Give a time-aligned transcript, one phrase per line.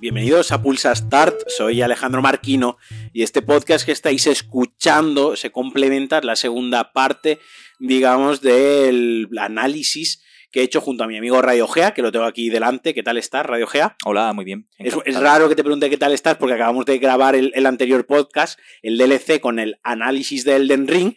[0.00, 2.78] Bienvenidos a Pulsa Start, soy Alejandro Marquino
[3.12, 7.38] y este podcast que estáis escuchando se complementa en la segunda parte,
[7.78, 12.24] digamos, del análisis que he hecho junto a mi amigo Radio Gea, que lo tengo
[12.24, 12.94] aquí delante.
[12.94, 13.96] ¿Qué tal estás, Radio Gea?
[14.04, 14.68] Hola, muy bien.
[14.78, 17.66] Es, es raro que te pregunte qué tal estás porque acabamos de grabar el, el
[17.66, 21.14] anterior podcast, el DLC, con el análisis de Elden Ring,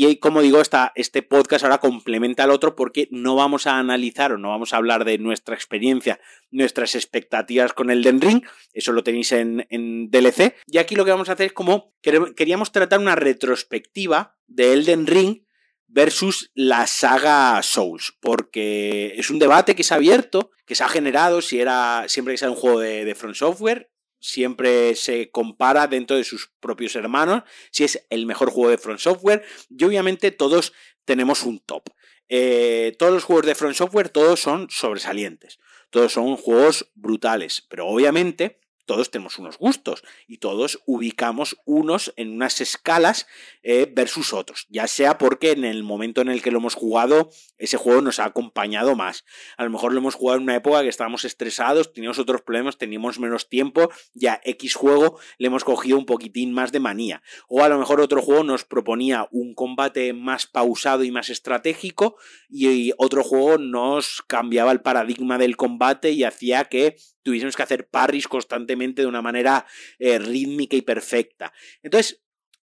[0.00, 4.30] y como digo, esta, este podcast ahora complementa al otro porque no vamos a analizar
[4.30, 6.20] o no vamos a hablar de nuestra experiencia,
[6.52, 8.42] nuestras expectativas con Elden Ring,
[8.72, 10.54] eso lo tenéis en, en DLC.
[10.68, 15.08] Y aquí lo que vamos a hacer es como queríamos tratar una retrospectiva de Elden
[15.08, 15.42] Ring
[15.88, 20.88] versus la saga Souls, porque es un debate que se ha abierto, que se ha
[20.88, 26.16] generado si era siempre que sea un juego de, Front Software, siempre se compara dentro
[26.16, 30.72] de sus propios hermanos si es el mejor juego de Front Software y obviamente todos
[31.04, 31.84] tenemos un top.
[32.28, 35.58] Eh, todos los juegos de Front Software todos son sobresalientes,
[35.88, 42.32] todos son juegos brutales, pero obviamente todos tenemos unos gustos y todos ubicamos unos en
[42.32, 43.26] unas escalas
[43.62, 47.28] eh, versus otros, ya sea porque en el momento en el que lo hemos jugado
[47.58, 49.26] ese juego nos ha acompañado más.
[49.58, 52.78] A lo mejor lo hemos jugado en una época que estábamos estresados, teníamos otros problemas,
[52.78, 57.22] teníamos menos tiempo, ya X juego le hemos cogido un poquitín más de manía.
[57.46, 62.16] O a lo mejor otro juego nos proponía un combate más pausado y más estratégico
[62.48, 66.96] y otro juego nos cambiaba el paradigma del combate y hacía que
[67.28, 69.66] tuviésemos que hacer parries constantemente de una manera
[69.98, 71.52] eh, rítmica y perfecta.
[71.82, 72.22] Entonces,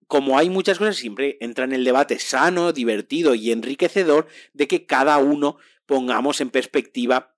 [0.07, 4.85] como hay muchas cosas, siempre entra en el debate sano, divertido y enriquecedor de que
[4.85, 7.35] cada uno pongamos en perspectiva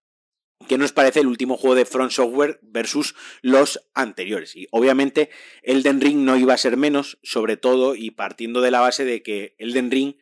[0.68, 4.56] qué nos parece el último juego de Front Software versus los anteriores.
[4.56, 5.32] Y obviamente
[5.64, 9.24] Elden Ring no iba a ser menos, sobre todo y partiendo de la base de
[9.24, 10.14] que Elden Ring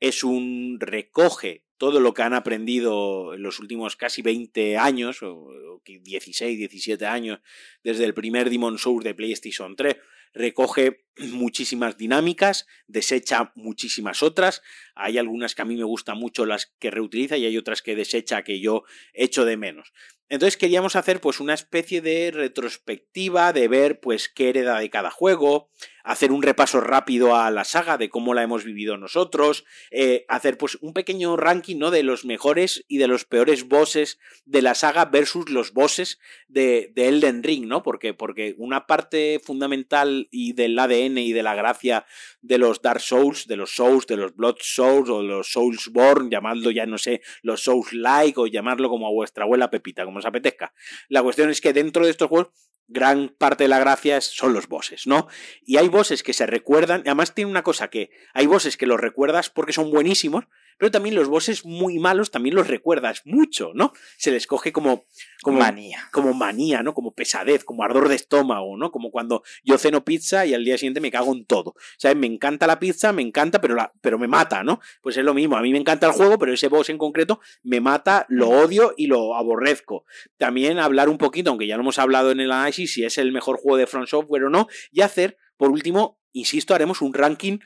[0.00, 5.80] es un recoge todo lo que han aprendido en los últimos casi 20 años, o
[5.84, 7.40] 16, 17 años,
[7.82, 9.96] desde el primer Demon Souls de PlayStation 3,
[10.34, 14.62] recoge muchísimas dinámicas, desecha muchísimas otras.
[14.94, 17.96] Hay algunas que a mí me gustan mucho las que reutiliza y hay otras que
[17.96, 19.92] desecha que yo echo de menos.
[20.30, 25.10] Entonces queríamos hacer pues una especie de retrospectiva de ver pues qué hereda de cada
[25.10, 25.70] juego,
[26.08, 30.56] hacer un repaso rápido a la saga de cómo la hemos vivido nosotros, eh, hacer
[30.56, 31.90] pues un pequeño ranking ¿no?
[31.90, 36.90] de los mejores y de los peores bosses de la saga versus los bosses de,
[36.94, 37.82] de Elden Ring, ¿no?
[37.82, 42.06] Porque, porque una parte fundamental y del ADN y de la gracia
[42.40, 46.30] de los Dark Souls, de los Souls, de los Blood Souls o de los Soulsborne,
[46.30, 50.20] llamadlo ya no sé, los Souls Like o llamarlo como a vuestra abuela Pepita, como
[50.20, 50.72] os apetezca.
[51.10, 52.48] La cuestión es que dentro de estos juegos
[52.88, 55.28] gran parte de la gracia son los bosses, ¿no?
[55.64, 58.98] Y hay bosses que se recuerdan, además tiene una cosa que hay bosses que los
[58.98, 60.46] recuerdas porque son buenísimos,
[60.78, 63.92] pero también los bosses muy malos también los recuerdas mucho, ¿no?
[64.16, 65.04] Se les coge como,
[65.42, 66.08] como manía.
[66.12, 66.94] Como manía, ¿no?
[66.94, 68.90] Como pesadez, como ardor de estómago, ¿no?
[68.90, 71.74] Como cuando yo ceno pizza y al día siguiente me cago en todo.
[71.98, 72.16] ¿Sabes?
[72.16, 74.80] Me encanta la pizza, me encanta, pero, la, pero me mata, ¿no?
[75.02, 77.40] Pues es lo mismo, a mí me encanta el juego, pero ese boss en concreto
[77.62, 80.04] me mata, lo odio y lo aborrezco.
[80.36, 83.32] También hablar un poquito, aunque ya lo hemos hablado en el análisis, si es el
[83.32, 87.58] mejor juego de Front Software o no, y hacer, por último, insisto, haremos un ranking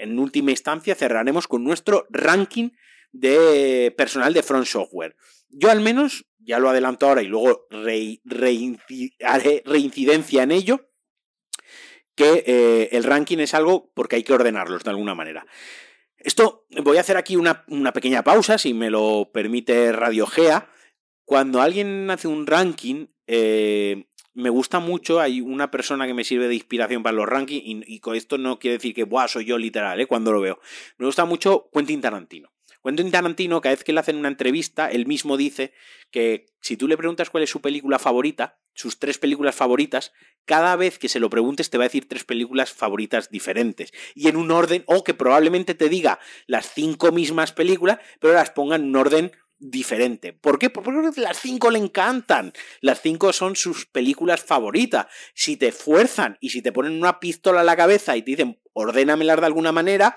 [0.00, 2.70] en última instancia cerraremos con nuestro ranking
[3.12, 5.16] de personal de Front Software.
[5.48, 10.88] Yo al menos, ya lo adelanto ahora y luego haré reincidencia en ello,
[12.14, 15.46] que eh, el ranking es algo porque hay que ordenarlos de alguna manera.
[16.16, 20.70] Esto voy a hacer aquí una, una pequeña pausa, si me lo permite Radio Gea.
[21.24, 26.48] Cuando alguien hace un ranking, eh, me gusta mucho, hay una persona que me sirve
[26.48, 29.58] de inspiración para los rankings y, con esto no quiere decir que Buah, soy yo
[29.58, 30.06] literal, ¿eh?
[30.06, 30.60] cuando lo veo.
[30.98, 32.50] Me gusta mucho Quentin Tarantino.
[32.82, 35.72] Quentin Tarantino, cada vez que le hacen una entrevista, él mismo dice
[36.10, 40.12] que si tú le preguntas cuál es su película favorita, sus tres películas favoritas,
[40.46, 43.92] cada vez que se lo preguntes te va a decir tres películas favoritas diferentes.
[44.14, 48.50] Y en un orden, o que probablemente te diga las cinco mismas películas, pero las
[48.50, 50.32] ponga en un orden diferente.
[50.32, 50.70] ¿Por qué?
[50.70, 52.52] Porque las cinco le encantan.
[52.80, 55.06] Las cinco son sus películas favoritas.
[55.34, 58.58] Si te fuerzan y si te ponen una pistola a la cabeza y te dicen
[58.72, 60.16] ordénamelas de alguna manera,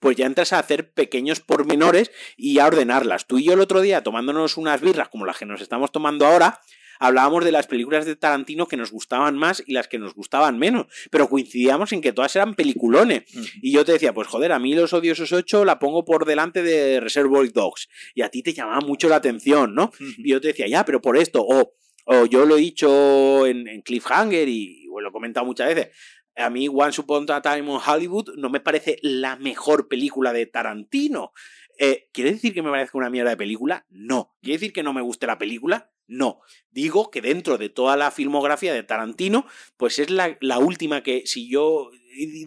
[0.00, 3.26] pues ya entras a hacer pequeños pormenores y a ordenarlas.
[3.26, 6.26] Tú y yo el otro día tomándonos unas birras como las que nos estamos tomando
[6.26, 6.60] ahora,
[6.98, 10.58] hablábamos de las películas de Tarantino que nos gustaban más y las que nos gustaban
[10.58, 13.24] menos, pero coincidíamos en que todas eran peliculones.
[13.34, 13.50] Uh -huh.
[13.62, 16.62] Y yo te decía, pues joder, a mí Los Odiosos 8 la pongo por delante
[16.62, 19.84] de Reservoir Dogs, y a ti te llamaba mucho la atención, ¿no?
[19.84, 20.14] Uh -huh.
[20.18, 21.74] Y yo te decía, ya, pero por esto, o
[22.06, 25.88] o yo lo he dicho en, en Cliffhanger y, lo he comentado muchas veces,
[26.36, 30.46] a mí Once Upon a Time in Hollywood no me parece la mejor película de
[30.46, 31.32] Tarantino.
[31.78, 33.86] Eh, ¿Quiere decir que me parezca una mierda de película?
[33.90, 34.34] No.
[34.42, 35.90] ¿Quiere decir que no me guste la película?
[36.06, 36.40] No.
[36.70, 41.22] Digo que dentro de toda la filmografía de Tarantino, pues es la, la última que
[41.26, 41.90] si yo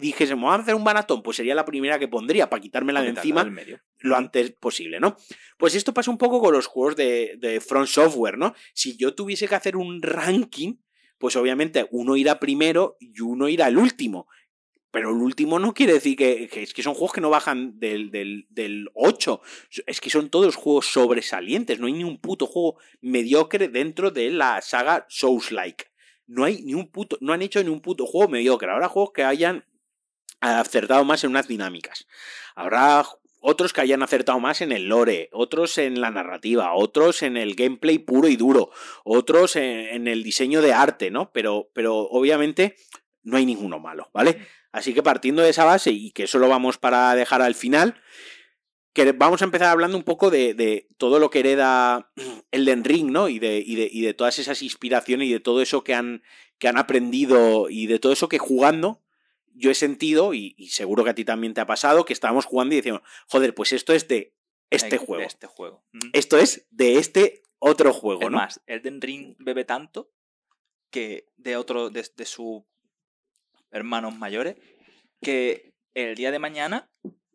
[0.00, 3.08] dijese, vamos a hacer un maratón, pues sería la primera que pondría para quitármela de
[3.08, 3.46] encima
[3.98, 5.16] lo antes posible, ¿no?
[5.58, 8.54] Pues esto pasa un poco con los juegos de, de Front Software, ¿no?
[8.72, 10.76] Si yo tuviese que hacer un ranking,
[11.18, 14.28] pues obviamente uno irá primero y uno irá el último.
[14.90, 18.10] Pero el último no quiere decir que, es que son juegos que no bajan del,
[18.10, 19.40] del, del 8.
[19.86, 21.78] Es que son todos juegos sobresalientes.
[21.78, 25.86] No hay ni un puto juego mediocre dentro de la saga Souls-like.
[26.26, 28.70] No hay ni un puto, no han hecho ni un puto juego mediocre.
[28.70, 29.64] Habrá juegos que hayan
[30.40, 32.06] acertado más en unas dinámicas.
[32.54, 33.04] Habrá
[33.40, 37.54] otros que hayan acertado más en el lore, otros en la narrativa, otros en el
[37.54, 38.70] gameplay puro y duro,
[39.04, 41.30] otros en, el diseño de arte, ¿no?
[41.32, 42.76] Pero, pero obviamente
[43.22, 44.46] no hay ninguno malo, ¿vale?
[44.78, 48.00] Así que partiendo de esa base y que eso lo vamos para dejar al final,
[48.92, 52.12] que vamos a empezar hablando un poco de, todo lo que hereda
[52.52, 53.28] Elden Ring, ¿no?
[53.28, 56.22] Y de, y de, y de todas esas inspiraciones y de todo eso que han,
[56.58, 59.02] que han aprendido y de todo eso que jugando
[59.58, 62.74] yo he sentido, y, seguro que a ti también te ha pasado, que estábamos jugando
[62.74, 64.32] y decíamos, joder, pues esto es de
[64.70, 65.24] este juego.
[65.24, 65.84] este juego.
[66.12, 68.36] Esto es de este otro juego, es ¿no?
[68.36, 70.12] Más, Elden Ring bebe tanto
[70.90, 72.62] que de otro, de, de sus
[73.70, 74.56] hermanos mayores,
[75.20, 76.90] que el día de mañana,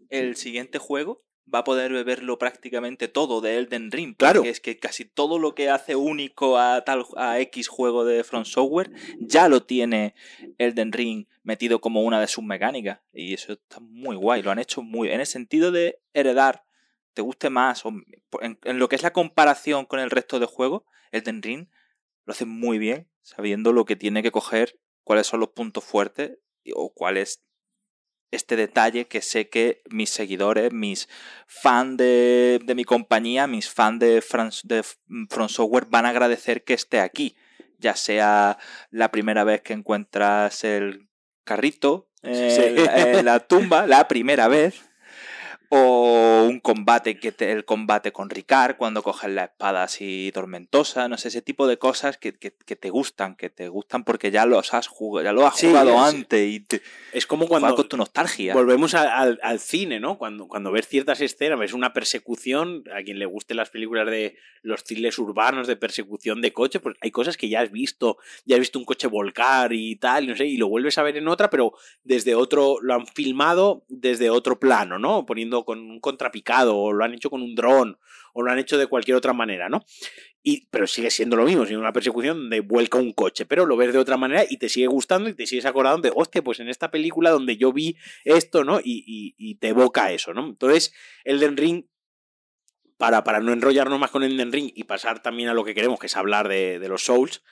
[0.09, 4.15] el siguiente juego va a poder beberlo prácticamente todo de Elden Ring.
[4.15, 4.43] Claro.
[4.43, 8.45] es que casi todo lo que hace único a tal a X juego de Front
[8.45, 10.15] Software ya lo tiene
[10.57, 13.01] Elden Ring metido como una de sus mecánicas.
[13.11, 14.41] Y eso está muy guay.
[14.41, 15.09] Lo han hecho muy.
[15.09, 16.63] En el sentido de heredar,
[17.13, 17.89] te guste más, o
[18.41, 21.67] en, en lo que es la comparación con el resto de juegos, Elden Ring
[22.25, 26.37] lo hace muy bien, sabiendo lo que tiene que coger, cuáles son los puntos fuertes
[26.73, 27.43] o cuáles
[28.31, 31.07] este detalle que sé que mis seguidores, mis
[31.45, 34.23] fans de, de, mi compañía, mis fans de,
[34.63, 34.83] de
[35.29, 37.35] Front Software van a agradecer que esté aquí.
[37.77, 38.57] Ya sea
[38.89, 41.09] la primera vez que encuentras el
[41.43, 44.81] carrito en la tumba, la primera vez,
[45.75, 51.17] o un combate, que el combate con Ricard, cuando coges la espada así tormentosa, no
[51.17, 54.75] sé, ese tipo de cosas que, que, te gustan, que te gustan porque ya los
[54.75, 56.63] has jugado, ya lo has jugado antes y
[57.11, 58.53] es como cuando con tu nostalgia.
[58.53, 60.19] Volvemos al, al, cine, ¿no?
[60.19, 64.37] Cuando, cuando ves ciertas escenas, ves una persecución, a quien le gusten las películas de
[64.61, 68.57] los thrillers urbanos de persecución de coche, pues hay cosas que ya has visto, ya
[68.57, 71.27] has visto un coche volcar y tal, no sé, y lo vuelves a ver en
[71.27, 71.73] otra, pero
[72.03, 75.25] desde otro, lo han filmado desde otro plano, ¿no?
[75.25, 77.97] Poniendo con un contrapicado, o lo han hecho con un dron,
[78.33, 79.83] o lo han hecho de cualquier otra manera, ¿no?
[80.41, 83.77] Y, pero sigue siendo lo mismo, sigue una persecución donde vuelca un coche, pero lo
[83.77, 86.59] ves de otra manera y te sigue gustando y te sigues acordando de, hostia, pues
[86.59, 88.79] en esta película donde yo vi esto, ¿no?
[88.83, 90.45] Y, te evoca eso, ¿no?
[90.45, 90.93] Entonces,
[91.23, 91.85] Elden Ring
[92.97, 95.99] para, para, no enrollarnos más con Elden Ring y pasar también a lo que queremos,
[95.99, 97.43] que es hablar de los Souls,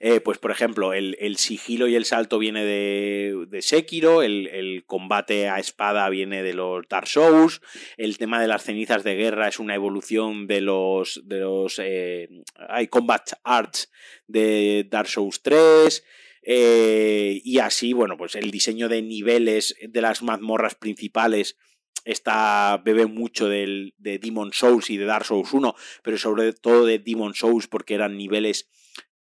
[0.00, 4.48] eh, pues por ejemplo, el, el, sigilo y el salto viene de, de Sekiro, el,
[4.48, 7.60] el, combate a espada viene de los Dark Souls,
[7.96, 12.28] el tema de las cenizas de guerra es una evolución de los, de los eh,
[12.90, 13.90] Combat Arts
[14.26, 16.04] de Dark Souls 3.
[16.48, 21.56] Eh, y así, bueno, pues el diseño de niveles de las mazmorras principales
[22.04, 26.86] está bebe mucho del, de Demon Souls y de Dark Souls 1, pero sobre todo
[26.86, 28.68] de Demon Souls porque eran niveles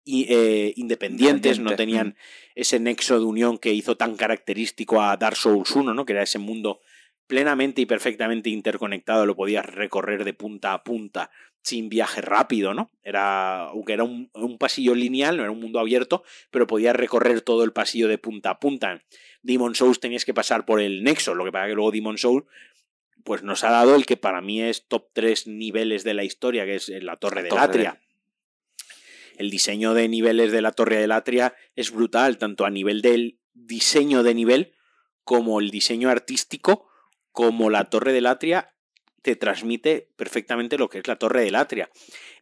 [0.05, 2.15] eh, independientes, no tenían
[2.55, 6.05] ese nexo de unión que hizo tan característico a Dark Souls 1, ¿no?
[6.05, 6.81] que era ese mundo
[7.27, 11.31] plenamente y perfectamente interconectado, lo podías recorrer de punta a punta
[11.63, 12.89] sin viaje rápido, ¿no?
[13.03, 17.41] Era, aunque era un, un, pasillo lineal, no era un mundo abierto, pero podías recorrer
[17.41, 19.03] todo el pasillo de punta a punta.
[19.43, 22.45] Demon Souls tenías que pasar por el nexo, lo que pasa que luego Demon Souls
[23.23, 26.65] pues nos ha dado el que para mí es top 3 niveles de la historia,
[26.65, 27.91] que es la Torre la de Latria.
[27.91, 28.10] De
[29.41, 33.39] el diseño de niveles de la Torre de Latria es brutal, tanto a nivel del
[33.53, 34.73] diseño de nivel
[35.23, 36.87] como el diseño artístico,
[37.31, 38.75] como la Torre de Latria
[39.23, 41.89] te transmite perfectamente lo que es la Torre de Latria.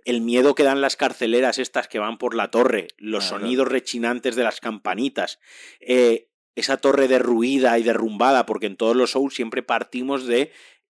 [0.04, 4.36] El miedo que dan las carceleras estas que van por la torre, los sonidos rechinantes
[4.36, 5.40] de las campanitas,
[5.80, 10.52] eh, esa torre derruida y derrumbada, porque en todos los shows siempre partimos de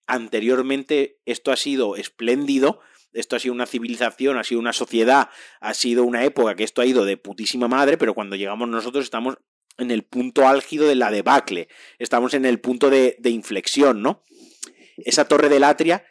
[0.06, 2.80] anteriormente esto ha sido espléndido,
[3.12, 5.28] esto ha sido una civilización, ha sido una sociedad,
[5.60, 9.04] ha sido una época que esto ha ido de putísima madre, pero cuando llegamos nosotros
[9.04, 9.36] estamos
[9.78, 14.22] en el punto álgido de la debacle, estamos en el punto de, inflexión, ¿no?
[14.98, 16.04] Esa torre del Atria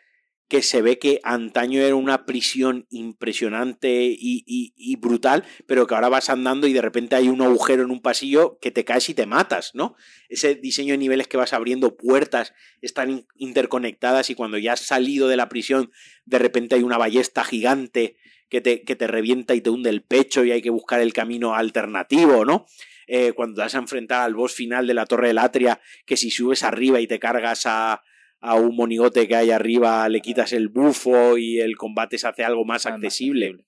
[0.52, 6.30] que se ve que antaño era una prisión impresionante y, brutal, pero que ahora vas
[6.30, 9.26] andando y de repente hay un agujero en un pasillo que te caes y te
[9.26, 9.96] matas, ¿no?
[10.28, 15.30] Ese diseño de niveles que vas abriendo puertas están interconectadas y cuando ya has salido
[15.30, 15.90] de la prisión,
[16.26, 18.18] de repente hay una ballesta gigante
[18.50, 21.14] que te, que te revienta y te hunde el pecho y hay que buscar el
[21.14, 22.66] camino alternativo, ¿no?
[23.08, 26.18] Eh, cuando te vas a enfrentar al boss final de la Torre del Atria, que
[26.18, 28.04] si subes arriba y te cargas a,
[28.42, 32.44] a un monigote que hay arriba le quitas el bufo y el combate se hace
[32.44, 33.66] algo más accesible.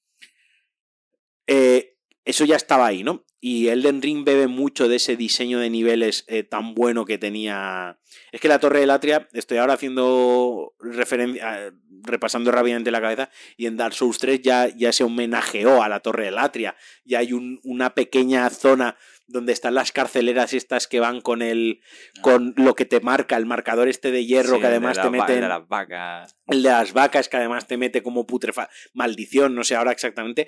[1.48, 3.26] Eh, eso ya estaba ahí, ¿no?
[3.40, 8.00] Y Elden Ring bebe mucho de ese diseño de niveles eh, tan bueno que tenía.
[8.32, 13.66] Es que la Torre del Atria, estoy ahora haciendo referencia, repasando rápidamente la cabeza, y
[13.66, 16.76] en Dark Souls 3 ya, ya se homenajeó a la Torre del Atria.
[17.04, 18.98] Ya hay una pequeña zona
[19.34, 21.82] donde están las carceleras estas que van con el
[22.18, 22.22] ah.
[22.22, 25.42] con lo que te marca el marcador este de hierro que además te mete el
[25.42, 26.38] de las vacas.
[26.48, 30.48] el de las vacas que además te mete como putrefa maldición no sé ahora exactamente.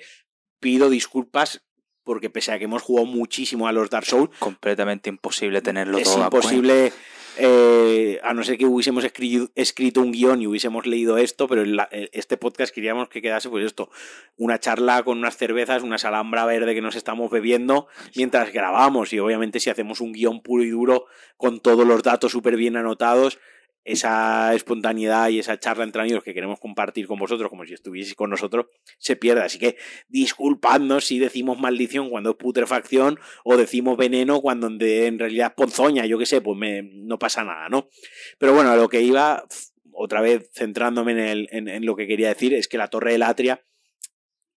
[0.58, 1.66] Pido disculpas
[2.02, 6.16] porque pese a que hemos jugado muchísimo a los Dark Souls completamente imposible tenerlo es
[6.16, 6.92] imposible
[7.38, 11.76] eh, a no ser que hubiésemos escrito, un guion y hubiésemos leído esto, pero en
[12.12, 13.90] este podcast queríamos que quedase pues esto,
[14.36, 19.12] una charla con unas cervezas, una salambra verde que nos estamos bebiendo mientras grabamos.
[19.12, 22.76] Y obviamente si hacemos un guion puro y duro con todos los datos súper bien
[22.76, 23.38] anotados,
[23.86, 28.16] esa espontaneidad y esa charla entre amigos que queremos compartir con vosotros, como si estuvieseis
[28.16, 28.66] con nosotros,
[28.98, 29.42] se pierde.
[29.42, 29.76] Así que
[30.08, 36.04] disculpadnos si decimos maldición cuando es putrefacción o decimos veneno cuando en realidad es ponzoña,
[36.04, 37.88] yo qué sé, pues no pasa nada, ¿no?
[38.38, 39.46] Pero bueno, a lo que iba,
[39.92, 43.64] otra vez centrándome en, lo que quería decir, es que la Torre del Atria,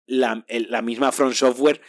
[0.06, 1.82] la, la misma Front Software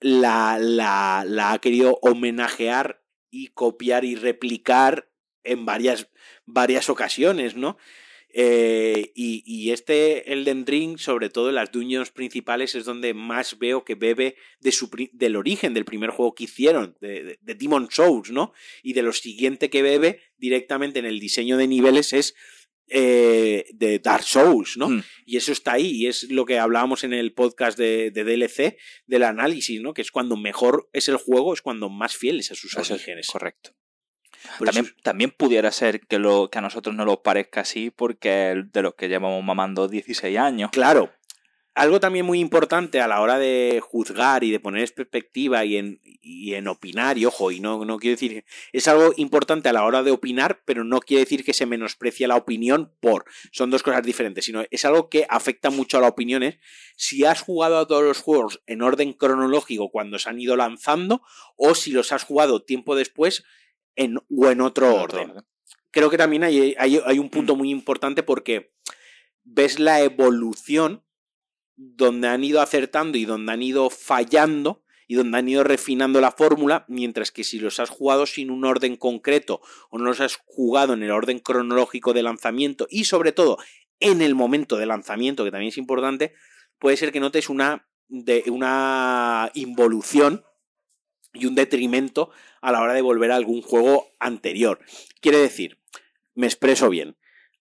[0.00, 3.00] la, la ha querido homenajear
[3.30, 5.08] y copiar y replicar
[5.44, 6.08] en varias,
[6.46, 7.76] varias ocasiones, ¿no?
[8.36, 13.60] Eh, y, y, este Elden Ring, sobre todo en las dungeons principales, es donde más
[13.60, 17.86] veo que bebe de su, del origen del primer juego que hicieron, de, de, Demon
[17.92, 18.52] Souls, ¿no?
[18.82, 22.34] Y de lo siguiente que bebe directamente en el diseño de niveles es
[22.88, 24.88] eh, de Dark Souls, ¿no?
[24.88, 25.04] Mm.
[25.26, 28.76] Y eso está ahí, y es lo que hablábamos en el podcast de, de, DLC,
[29.06, 29.94] del análisis, ¿no?
[29.94, 33.28] Que es cuando mejor es el juego, es cuando más fiel es a sus orígenes.
[33.28, 33.76] Correcto.
[34.64, 38.82] También, también, pudiera ser que, lo, que a nosotros no nos parezca así porque de
[38.82, 40.70] los que llevamos mamando 16 años.
[40.70, 41.10] Claro.
[41.74, 45.76] Algo también muy importante a la hora de juzgar y de poner en perspectiva y
[45.76, 49.72] en, y en opinar, y ojo, y no, no quiero decir, es algo importante a
[49.72, 53.70] la hora de opinar, pero no quiere decir que se menosprecie la opinión por, son
[53.70, 56.58] dos cosas diferentes, sino es algo que afecta mucho a las opiniones.
[56.96, 61.22] Si has jugado a todos los juegos en orden cronológico cuando se han ido lanzando,
[61.56, 63.44] o si los has jugado tiempo después,
[63.96, 65.34] en, o en otro orden.
[65.90, 68.72] Creo que también hay, hay, un punto muy importante porque
[69.44, 71.04] ves la evolución
[71.76, 76.32] donde han ido acertando y donde han ido fallando y donde han ido refinando la
[76.32, 79.60] fórmula, mientras que si los has jugado sin un orden concreto
[79.90, 83.58] o no los has jugado en el orden cronológico de lanzamiento y sobre todo
[84.00, 86.34] en el momento de lanzamiento, que también es importante,
[86.78, 90.44] puede ser que notes una, de, una involución
[91.32, 92.30] y un detrimento
[92.64, 94.80] a la hora de volver a algún juego anterior.
[95.20, 95.78] Quiere decir,
[96.34, 97.14] me expreso bien.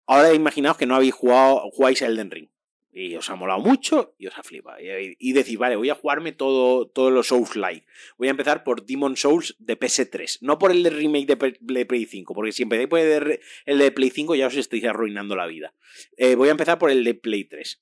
[0.06, 2.48] Ahora imaginaos que no habéis jugado, jugáis Elden Ring.
[2.90, 4.78] Y os ha molado mucho y os ha flipado.
[4.80, 7.86] Y, decís, vale, voy a jugarme todo, todos los Souls-like.
[8.16, 10.38] Voy a empezar por Demon Souls de PS3.
[10.40, 11.26] No por el de remake
[11.60, 15.36] de Play 5, porque si empecéis por el de Play 5 ya os estáis arruinando
[15.36, 15.74] la vida.
[16.16, 17.80] Eh, voy a empezar por el de Play 3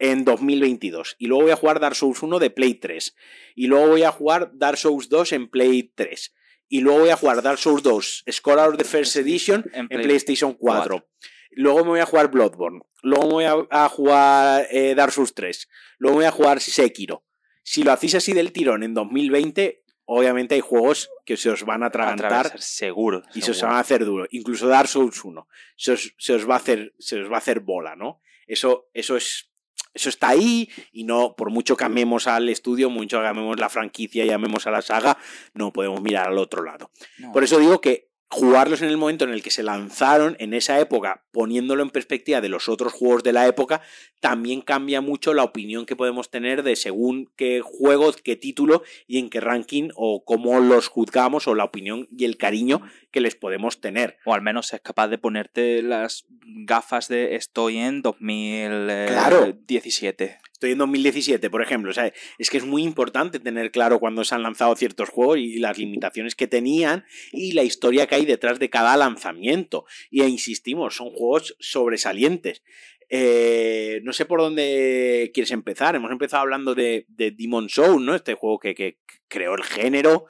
[0.00, 1.14] en 2022.
[1.20, 3.14] Y luego voy a jugar Dark Souls 1 de Play 3.
[3.54, 6.34] Y luego voy a jugar Dark Souls 2 en Play 3.
[6.68, 10.54] Y luego voy a jugar Dark Souls 2 Scholar of the First Edition en, PlayStation
[10.54, 11.06] 4.
[11.52, 12.80] Luego me voy a jugar Bloodborne.
[13.02, 15.68] Luego me voy a, jugar eh, Dark Souls 3.
[15.98, 17.24] Luego me voy a jugar Sekiro.
[17.62, 21.82] Si lo hacéis así del tirón en 2020, obviamente hay juegos que se os van
[21.82, 22.60] a atragantar.
[22.60, 23.22] seguro.
[23.34, 24.26] Y se os van a hacer duro.
[24.30, 25.48] Incluso Dark Souls 1.
[25.76, 28.20] Se os, se os, va, a hacer, se os va a hacer bola, ¿no?
[28.46, 29.50] Eso, eso es
[29.96, 33.70] eso está ahí y no, por mucho que amemos al estudio, mucho que amemos la
[33.70, 35.16] franquicia y amemos a la saga,
[35.54, 36.90] no podemos mirar al otro lado.
[37.32, 40.80] Por eso digo que jugarlos en el momento en el que se lanzaron, en esa
[40.80, 43.82] época, poniéndolo en perspectiva de los otros juegos de la época,
[44.20, 49.18] también cambia mucho la opinión que podemos tener de según qué juegos, qué título y
[49.18, 53.36] en qué ranking o cómo los juzgamos o la opinión y el cariño que les
[53.36, 54.18] podemos tener.
[54.24, 60.38] O al menos es capaz de ponerte las gafas de estoy en 2017.
[60.56, 61.90] Estoy en 2017, por ejemplo.
[61.90, 65.36] O sea, es que es muy importante tener claro cuándo se han lanzado ciertos juegos
[65.36, 69.84] y las limitaciones que tenían y la historia que hay detrás de cada lanzamiento.
[70.10, 72.62] Y insistimos, son juegos sobresalientes.
[73.10, 75.94] Eh, no sé por dónde quieres empezar.
[75.94, 78.14] Hemos empezado hablando de, de Demon Soul, ¿no?
[78.14, 78.96] Este juego que,
[79.28, 80.24] creó el género,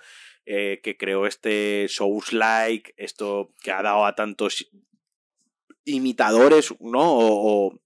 [0.44, 4.68] eh, que creó este Souls-like, esto que ha dado a tantos
[5.84, 7.04] imitadores, ¿no?
[7.04, 7.80] O,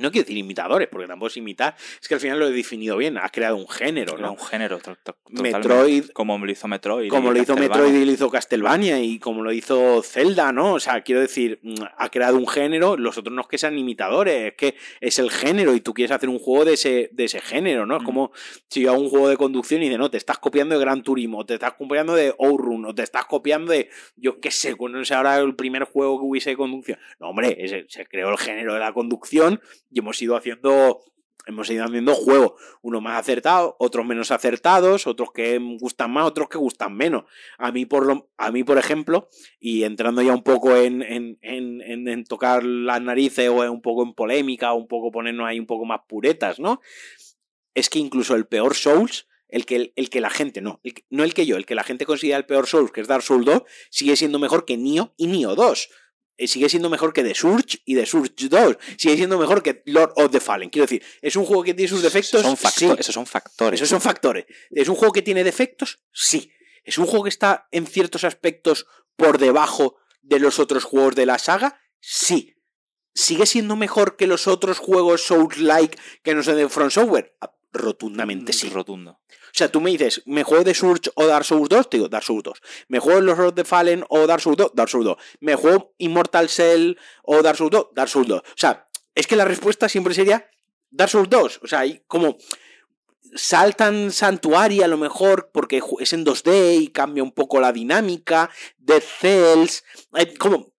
[0.00, 2.96] no quiero decir imitadores, porque tampoco es imitar, es que al final lo he definido
[2.96, 4.32] bien, ha creado un género, ¿no?
[4.32, 4.78] un género,
[5.30, 6.10] Metroid.
[6.12, 7.08] Como lo hizo Metroid.
[7.08, 10.74] Como lo hizo Metroid y lo hizo Castlevania y como lo hizo Zelda, ¿no?
[10.74, 13.78] O sea, quiero decir, mm, ha creado un género, los otros no es que sean
[13.78, 17.24] imitadores, es que es el género y tú quieres hacer un juego de ese, de
[17.24, 17.98] ese género, ¿no?
[17.98, 18.32] Es como
[18.68, 21.02] si yo hago un juego de conducción y de no, te estás copiando de Gran
[21.02, 25.04] Turismo, te estás copiando de Outrun, o te estás copiando de, yo qué sé, no
[25.04, 26.98] sé ahora el primer juego que hubiese de conducción.
[27.18, 29.60] No, hombre, ese, se creó el género de la conducción
[29.90, 31.02] y hemos ido haciendo
[31.46, 36.48] hemos ido haciendo juegos, unos más acertados, otros menos acertados, otros que gustan más, otros
[36.48, 37.24] que gustan menos.
[37.58, 39.28] A mí, por, lo, a mí, por ejemplo,
[39.58, 44.02] y entrando ya un poco en, en, en, en, tocar las narices o un poco
[44.02, 46.80] en polémica, o un poco ponernos ahí un poco más puretas, ¿no?
[47.74, 51.24] Es que incluso el peor Souls, el que, el que la gente, no, el, no
[51.24, 53.44] el que yo, el que la gente considera el peor Souls, que es Dark Souls
[53.44, 55.88] 2, sigue siendo mejor que Nioh y Nioh 2
[56.46, 58.76] sigue siendo mejor que The Surge y The Surge 2.
[58.96, 60.70] Sigue siendo mejor que Lord of the Fallen.
[60.70, 62.42] Quiero decir, ¿es un juego que tiene sus defectos?
[62.42, 62.88] Son sí.
[62.98, 63.80] Esos son factores.
[63.80, 64.46] Esos son factores.
[64.70, 66.00] ¿Es un juego que tiene defectos?
[66.12, 66.52] Sí.
[66.84, 71.26] ¿Es un juego que está en ciertos aspectos por debajo de los otros juegos de
[71.26, 71.80] la saga?
[72.00, 72.56] Sí.
[73.14, 77.36] ¿Sigue siendo mejor que los otros juegos Souls-like que no son de Front Software?
[77.72, 78.68] Rotundamente sí.
[78.68, 79.20] Rotundo.
[79.30, 81.90] O sea, tú me dices, ¿me juego de Surge o Dark Souls 2?
[81.90, 82.60] Te digo, Dark Souls 2.
[82.88, 84.72] ¿Me juego los Road de Fallen o Dark Souls 2?
[84.74, 85.16] Dark Souls 2.
[85.40, 87.86] ¿Me juego Immortal Cell o Dark Souls 2?
[87.94, 88.40] Dark Souls 2.
[88.40, 90.48] O sea, es que la respuesta siempre sería
[90.90, 91.60] Dark Souls 2.
[91.62, 92.36] O sea, hay como
[93.34, 98.50] saltan Santuaria a lo mejor porque es en 2D y cambia un poco la dinámica.
[98.78, 99.84] Dead Cells.
[100.38, 100.72] Como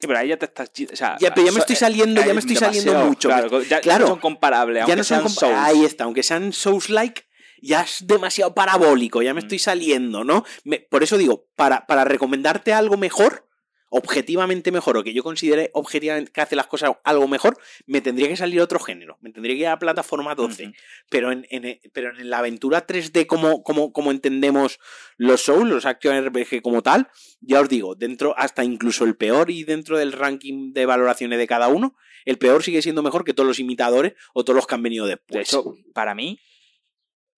[0.00, 0.70] Sí, pero ahí ya te estás.
[0.92, 3.28] O sea, ya, pero ya me estoy saliendo, ya me estoy saliendo mucho.
[3.28, 4.86] Claro, ya, claro, no son comparables.
[4.86, 5.76] Ya no son comparables.
[5.76, 7.24] Ahí está, aunque sean Souls-like,
[7.60, 10.44] ya es demasiado parabólico, ya me estoy saliendo, ¿no?
[10.62, 13.47] Me, por eso digo, para, para recomendarte algo mejor,
[13.90, 18.28] objetivamente mejor, o que yo considere objetivamente que hace las cosas algo mejor, me tendría
[18.28, 20.62] que salir otro género, me tendría que ir a la plataforma 12.
[20.62, 20.74] Uh -huh.
[21.08, 24.78] pero, en, en, pero en la aventura 3D, como, como, como entendemos
[25.16, 27.08] los Souls, los Action RPG como tal,
[27.40, 31.46] ya os digo, dentro, hasta incluso el peor y dentro del ranking de valoraciones de
[31.46, 34.74] cada uno, el peor sigue siendo mejor que todos los imitadores o todos los que
[34.74, 35.34] han venido después.
[35.34, 36.38] De hecho, para mí,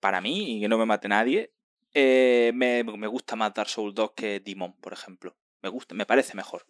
[0.01, 1.53] para mí, y que no me mate nadie,
[1.95, 5.37] eh, me, me, gusta más Dark Souls 2 que Demon, por ejemplo.
[5.63, 6.67] Me gusta, me parece mejor.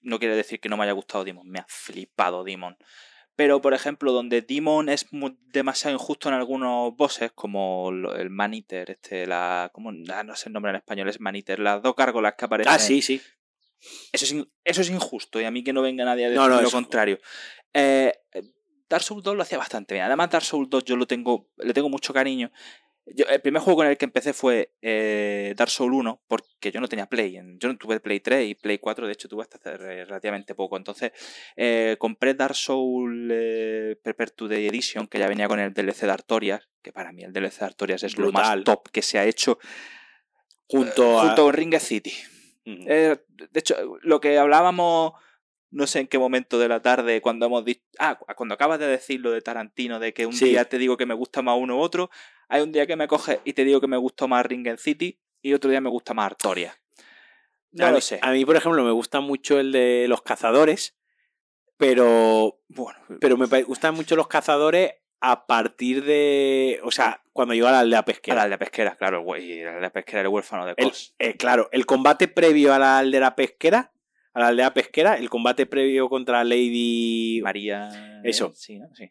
[0.00, 2.76] No quiere decir que no me haya gustado Demon, me ha flipado Demon.
[3.36, 8.90] Pero, por ejemplo, donde Demon es muy, demasiado injusto en algunos bosses, como el Maniter,
[8.90, 9.70] este, la.
[9.72, 9.92] ¿cómo?
[10.12, 12.72] Ah, no sé el nombre en español, es Maniter, las dos gárgolas que aparecen.
[12.72, 13.20] Ah, sí, sí.
[14.12, 16.48] Eso es, eso es injusto, y a mí que no venga nadie a decir no,
[16.48, 17.18] no, lo contrario.
[17.72, 18.12] Eh,
[18.90, 20.04] Dark Souls 2 lo hacía bastante bien.
[20.04, 22.50] Además, Dark Souls 2 yo lo tengo, le tengo mucho cariño.
[23.06, 26.80] Yo, el primer juego con el que empecé fue eh, Dark Souls 1, porque yo
[26.80, 27.40] no tenía Play.
[27.58, 30.76] Yo no tuve Play 3 y Play 4, de hecho, tuve hasta hace relativamente poco.
[30.76, 31.12] Entonces,
[31.56, 36.68] eh, compré Dark Souls eh, Perpetuity Edition, que ya venía con el DLC de Artorias,
[36.82, 38.32] que para mí el DLC de Artorias es Brutal.
[38.32, 39.58] lo más top que se ha hecho
[40.66, 41.26] junto, a...
[41.26, 42.12] junto con Ring City.
[42.66, 43.20] Uh -huh.
[43.50, 45.14] de hecho, lo que hablábamos
[45.70, 47.82] no sé en qué momento de la tarde, cuando hemos dicho.
[47.98, 50.46] Ah, cuando acabas de decir lo de Tarantino, de que un sí.
[50.46, 52.10] día te digo que me gusta más uno u otro,
[52.50, 55.18] hay un día que me coges y te digo que me gustó más Ringen City
[55.40, 56.76] y otro día me gusta más Artoria.
[57.72, 58.18] No a lo mí, sé.
[58.22, 60.98] A mí, por ejemplo, me gusta mucho el de los cazadores,
[61.76, 62.60] pero.
[62.68, 66.80] Bueno, pero me gustan mucho los cazadores a partir de.
[66.82, 68.34] O sea, cuando llegó a la aldea pesquera.
[68.34, 69.24] A la aldea pesquera, claro.
[69.24, 71.14] La aldea pesquera, el huérfano de Cos.
[71.18, 73.92] El, eh, claro, el combate previo a la aldea pesquera
[74.32, 78.20] a la aldea pesquera, el combate previo contra Lady María.
[78.22, 78.52] Eso.
[78.54, 78.88] Sí, ¿no?
[78.94, 79.10] sí.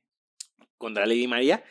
[0.77, 1.63] Contra Lady María.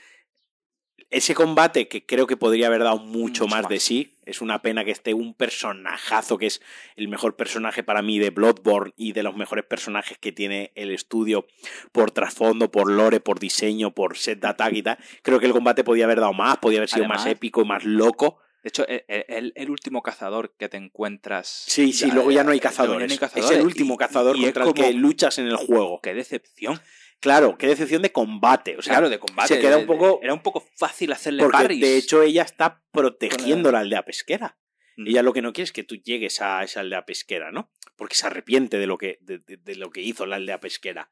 [1.10, 4.14] Ese combate que creo que podría haber dado mucho, mucho más, más, de sí.
[4.26, 6.60] Es una pena que esté un personajazo que es
[6.96, 10.90] el mejor personaje para mí de Bloodborne y de los mejores personajes que tiene el
[10.90, 11.46] estudio
[11.92, 14.98] por trasfondo, por lore, por diseño, por set de ataque y tal.
[15.22, 17.84] Creo que el combate podía haber dado más, podía haber sido Además, más épico, más
[17.84, 18.38] loco.
[18.62, 21.46] De hecho, el, el, el, último cazador que te encuentras.
[21.46, 23.06] Sí, sí, ya, luego ya no hay cazadores.
[23.08, 23.50] No hay cazadores.
[23.50, 26.00] Es el último cazador y contra el que luchas en el juego.
[26.02, 26.78] ¡Qué decepción!
[27.20, 28.76] Claro, qué decepción de combate.
[28.76, 29.54] O sea, claro, de combate.
[29.54, 30.20] Se queda un poco.
[30.22, 31.80] Era un poco fácil hacerle porque, parries.
[31.80, 34.56] De hecho, ella está protegiendo la aldea pesquera.
[34.96, 35.08] Mm.
[35.08, 37.72] Ella lo que no quiere es que tú llegues a esa aldea pesquera, ¿no?
[37.96, 41.10] Porque se arrepiente de lo que, de, de, de lo que hizo la aldea pesquera.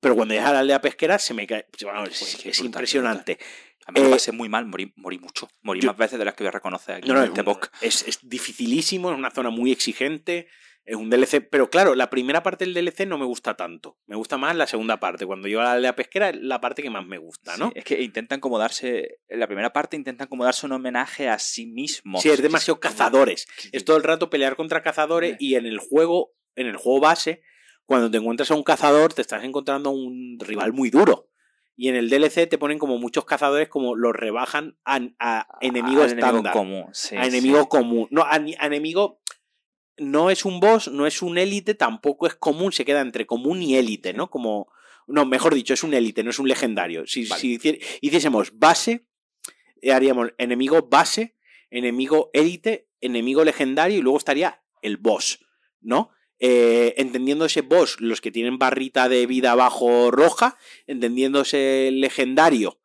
[0.00, 1.66] Pero cuando llegas a la aldea pesquera se me cae.
[1.82, 3.34] Bueno, es, es, es impresionante.
[3.34, 3.70] Brutal.
[3.86, 5.48] A mí me eh, pasé muy mal, morí, morí mucho.
[5.62, 7.44] Morí yo, más veces de las que voy a reconocer aquí no, en no, este
[7.44, 7.74] podcast.
[7.82, 10.48] Es, es, dificilísimo, es una zona muy exigente.
[10.84, 13.98] Es un DLC, pero claro, la primera parte del DLC no me gusta tanto.
[14.06, 15.26] Me gusta más la segunda parte.
[15.26, 17.66] Cuando yo a la aldea pesquera es la parte que más me gusta, ¿no?
[17.68, 19.18] Sí, es que intentan como darse.
[19.28, 22.22] En la primera parte intentan como darse un homenaje a sí mismos.
[22.22, 23.46] Sí, es demasiado cazadores.
[23.72, 27.42] Es todo el rato pelear contra cazadores y en el juego, en el juego base,
[27.84, 31.28] cuando te encuentras a un cazador, te estás encontrando a un rival muy duro.
[31.76, 36.02] Y en el DLC te ponen como muchos cazadores, como los rebajan a, a enemigo
[36.02, 36.52] A estándar.
[36.52, 36.86] común.
[36.92, 37.68] sí, a enemigo sí.
[37.68, 38.08] común.
[38.10, 39.20] No, a enemigo.
[40.00, 43.62] No es un boss, no es un élite, tampoco es común, se queda entre común
[43.62, 44.30] y élite, ¿no?
[44.30, 44.72] Como.
[45.06, 47.06] No, mejor dicho, es un élite, no es un legendario.
[47.06, 47.40] Si, Vale.
[47.40, 49.06] si hici- hiciésemos base,
[49.82, 51.36] eh, haríamos enemigo base,
[51.70, 55.40] enemigo élite, enemigo legendario y luego estaría el boss,
[55.80, 56.10] ¿no?
[56.38, 62.80] Eh, entendiéndose boss los que tienen barrita de vida abajo roja, entendiéndose legendario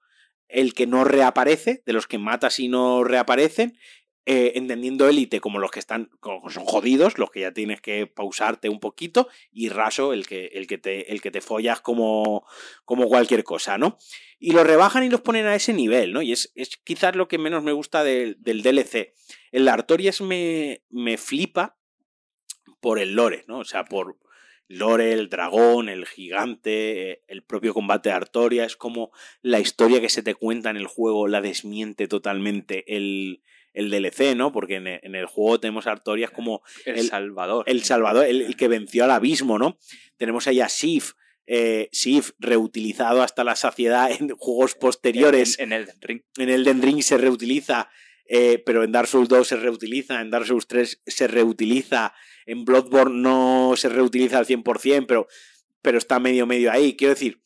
[0.48, 3.78] el que no reaparece, de los que matas y no reaparecen,
[4.28, 8.08] eh, entendiendo élite como los que están como son jodidos, los que ya tienes que
[8.08, 12.46] pausarte un poquito, y raso el que, el que, te, el que te follas como,
[12.86, 13.98] como cualquier cosa, ¿no?
[14.40, 16.22] Y los rebajan y los ponen a ese nivel, ¿no?
[16.22, 19.14] Y es, es quizás lo que menos me gusta del- del DLC.
[19.52, 21.78] El Artorias me, me flipa
[22.80, 23.60] por el lore, ¿no?
[23.60, 24.18] O sea, por
[24.68, 29.12] lore, el dragón, el gigante, eh, el propio combate de Artoria, es como
[29.42, 33.44] la historia que se te cuenta en el juego la desmiente totalmente el,
[33.76, 34.52] el DLC, ¿no?
[34.52, 37.64] Porque en el, en el juego tenemos a Artorias como El, el- Salvador.
[37.68, 39.78] el Salvador, el, el que venció al abismo, ¿no?
[40.18, 41.14] Tenemos ahí a Sif,
[41.48, 45.60] eh, Sif reutilizado hasta la saciedad en juegos posteriores.
[45.60, 46.22] En, en Elden Ring.
[46.38, 47.90] En Elden Ring se reutiliza,
[48.28, 52.14] eh, pero en Dark Souls 2 se reutiliza, en Dark Souls 3 se reutiliza,
[52.48, 55.28] en Bloodborne no se reutiliza al 100%, pero,
[55.82, 56.96] pero está medio medio ahí.
[56.96, 57.42] Quiero decir,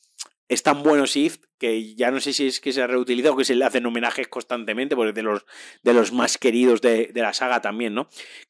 [0.47, 3.45] es tan bueno Shift que ya no sé si es que se reutiliza o que
[3.45, 5.45] se le hacen homenajes constantemente, porque de los,
[5.83, 8.07] de los más queridos de, de la saga también, ¿no?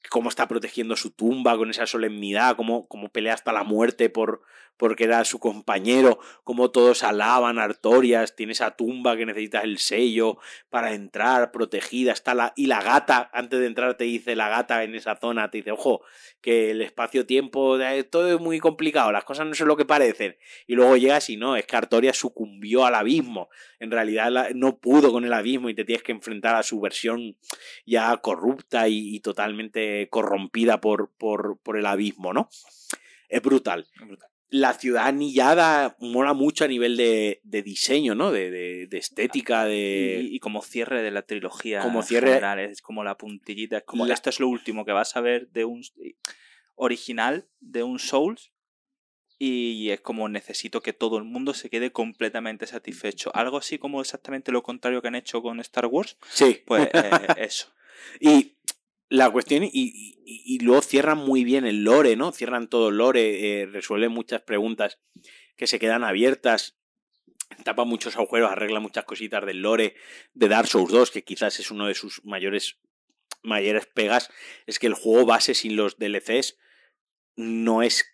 [0.09, 4.43] Cómo está protegiendo su tumba con esa solemnidad, cómo, cómo pelea hasta la muerte por,
[4.79, 9.77] porque era su compañero, cómo todos alaban a Artorias, tiene esa tumba que necesitas el
[9.77, 10.37] sello
[10.69, 14.85] para entrar, protegida, está la, y la gata, antes de entrar te dice la gata
[14.85, 16.01] en esa zona, te dice, ojo,
[16.39, 17.77] que el espacio-tiempo,
[18.09, 21.35] todo es muy complicado, las cosas no son lo que parecen, y luego llegas y
[21.35, 25.69] no, es que Artorias sucumbió al abismo, en realidad la- no pudo con el abismo
[25.69, 27.35] y te tienes que enfrentar a su versión
[27.85, 32.49] ya corrupta y, y totalmente corrompida por, por, por el abismo, ¿no?
[33.29, 33.87] Es brutal
[34.51, 38.31] la ciudad anillada mola mucho a nivel de, de diseño, ¿no?
[38.31, 40.21] De, de- de estética, de...
[40.23, 41.81] Y, y como cierre de la trilogía.
[41.81, 43.77] Como cierre- general, es como la puntillita.
[43.77, 45.83] Es como La- esto es lo último que vas a ver de un
[46.75, 48.51] original, de un Souls.
[49.41, 53.31] Y es como necesito que todo el mundo se quede completamente satisfecho.
[53.33, 56.17] Algo así como exactamente lo contrario que han hecho con Star Wars.
[56.29, 56.61] Sí.
[56.65, 57.73] Pues eh, eso.
[58.19, 58.57] Y
[59.07, 62.31] la cuestión, y, y- y luego cierran muy bien el lore, ¿no?
[62.33, 64.99] Cierran todo el lore, eh, resuelven muchas preguntas
[65.55, 66.77] que se quedan abiertas,
[67.63, 69.95] tapa muchos agujeros, arregla muchas cositas del lore
[70.33, 72.77] de Dark Souls 2, que quizás es uno de sus mayores,
[73.41, 74.29] mayores pegas,
[74.67, 76.57] es que el juego base sin los DLCs
[77.35, 78.05] no es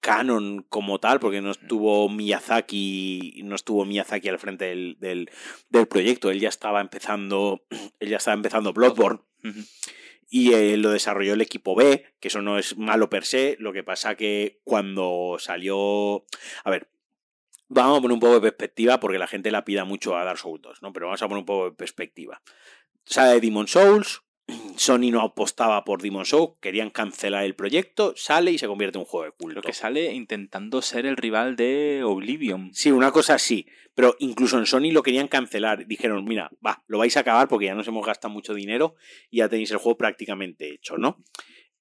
[0.00, 5.30] canon como tal, porque no estuvo Miyazaki, no estuvo Miyazaki al frente del, del,
[5.68, 7.64] del proyecto, él ya estaba empezando,
[8.00, 9.20] él ya estaba empezando Bloodborne.
[10.30, 13.72] Y eh, lo desarrolló el equipo B, que eso no es malo per se, lo
[13.72, 16.26] que pasa que cuando salió...
[16.64, 16.90] A ver,
[17.68, 20.38] vamos a poner un poco de perspectiva porque la gente la pida mucho a Dark
[20.38, 20.92] Souls 2, ¿no?
[20.92, 22.42] Pero vamos a poner un poco de perspectiva.
[23.04, 24.22] Sale de Demon Souls,
[24.76, 29.00] Sony no apostaba por Demon Souls, querían cancelar el proyecto, sale y se convierte en
[29.00, 29.56] un juego de culto.
[29.56, 32.70] Lo que sale intentando ser el rival de Oblivion.
[32.72, 33.66] Sí, una cosa así.
[33.94, 35.86] Pero incluso en Sony lo querían cancelar.
[35.86, 38.94] Dijeron, mira, va, lo vais a acabar porque ya nos hemos gastado mucho dinero
[39.30, 41.18] y ya tenéis el juego prácticamente hecho, ¿no?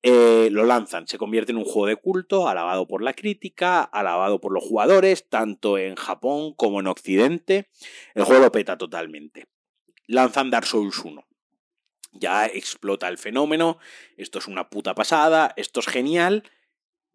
[0.01, 4.39] Eh, lo lanzan, se convierte en un juego de culto, alabado por la crítica, alabado
[4.39, 7.69] por los jugadores, tanto en Japón como en Occidente.
[8.15, 9.47] El juego lo peta totalmente.
[10.07, 11.26] Lanzan Dark Souls 1.
[12.11, 13.77] Ya explota el fenómeno,
[14.17, 16.43] esto es una puta pasada, esto es genial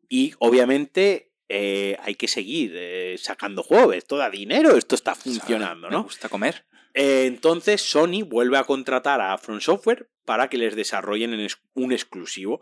[0.09, 5.89] y obviamente eh, hay que seguir eh, sacando juegos, esto da dinero, esto está funcionando,
[5.89, 6.03] Me ¿no?
[6.05, 6.65] gusta comer.
[6.95, 11.59] Eh, entonces Sony vuelve a contratar a From Software para que les desarrollen en es-
[11.75, 12.61] un exclusivo.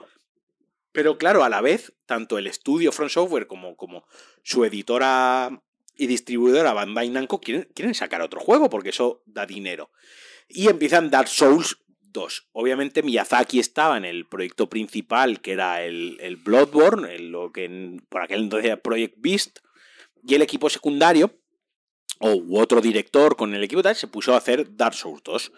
[0.93, 4.07] Pero claro, a la vez, tanto el estudio From Software como, como
[4.43, 5.63] su editora
[5.97, 9.91] y distribuidora Bandai Namco quieren, quieren sacar otro juego porque eso da dinero.
[10.49, 11.79] Y empiezan Dark Souls
[12.13, 12.49] 2.
[12.53, 17.99] Obviamente Miyazaki estaba en el proyecto principal que era el, el Bloodborne, el- lo que
[18.09, 19.59] por aquel entonces era Project Beast,
[20.27, 21.39] y el equipo secundario
[22.19, 25.53] o u otro director con el equipo tal se puso a hacer Dark Souls 2.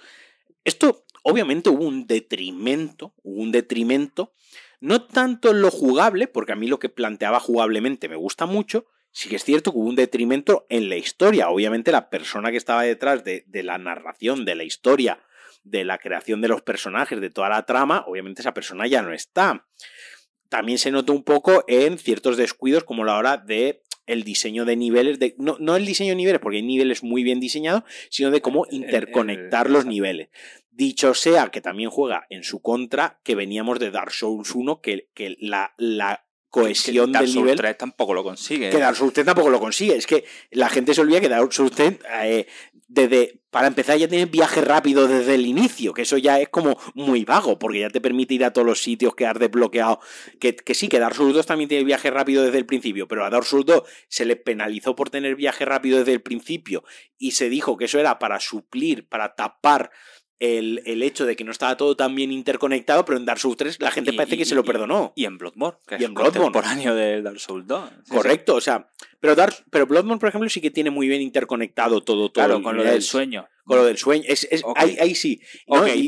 [0.64, 4.32] Esto obviamente hubo un detrimento, hubo un detrimento,
[4.80, 8.86] no tanto en lo jugable, porque a mí lo que planteaba jugablemente me gusta mucho,
[9.10, 11.48] sí que es cierto que hubo un detrimento en la historia.
[11.50, 15.20] Obviamente la persona que estaba detrás de, de la narración, de la historia,
[15.64, 19.12] de la creación de los personajes, de toda la trama, obviamente esa persona ya no
[19.12, 19.66] está.
[20.48, 24.76] También se notó un poco en ciertos descuidos como la hora de el diseño de
[24.76, 28.30] niveles, de, no, no, el diseño de niveles, porque hay niveles muy bien diseñados, sino
[28.30, 30.28] de cómo interconectar los niveles.
[30.70, 35.08] Dicho sea que también juega en su contra, que veníamos de Dark Souls 1, que,
[35.14, 37.56] que la, la cohesión Dark del Souls nivel.
[37.56, 38.70] 3 tampoco lo consigue.
[38.70, 39.96] Que Dark Souls 3 tampoco lo consigue.
[39.96, 42.46] Es que la gente se olvida que Dark Souls 3, eh,
[42.92, 46.78] desde, para empezar, ya tiene viaje rápido desde el inicio, que eso ya es como
[46.94, 49.98] muy vago, porque ya te permite ir a todos los sitios que has desbloqueado.
[50.38, 53.24] Que, que sí, que Dark Souls 2 también tiene viaje rápido desde el principio, pero
[53.24, 56.84] a Dark Souls 2 se le penalizó por tener viaje rápido desde el principio
[57.16, 59.90] y se dijo que eso era para suplir, para tapar
[60.44, 63.56] el, el, hecho de que no estaba todo tan bien interconectado, pero en Dark Souls
[63.56, 65.12] 3 la gente Y- parece y- que se lo perdonó.
[65.14, 66.40] Y en Bloodborne, que Y es en Bloodborne.
[66.40, 67.88] contemporáneo de Dark Souls 2.
[67.90, 68.14] Sí, sí.
[68.14, 72.00] Correcto, o sea, pero Dark, pero Bloodborne, por ejemplo, sí que tiene muy bien interconectado
[72.02, 73.48] todo, todo Claro, con lo del sueño.
[73.64, 74.24] Con lo del sueño.
[74.26, 74.76] Es, es- Ok.
[74.78, 75.40] ahí, ahí sí.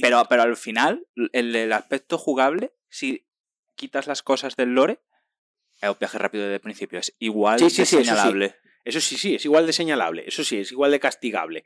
[0.02, 3.26] pero, pero al final, el, el aspecto jugable, si
[3.76, 5.00] quitas las cosas del lore,
[5.80, 8.04] el viaje rápido desde el principio es igual Sí, de sí, eso sí.
[8.04, 8.56] señalable.
[8.84, 11.64] Eso sí, sí, es igual de señalable, eso sí, es igual de castigable.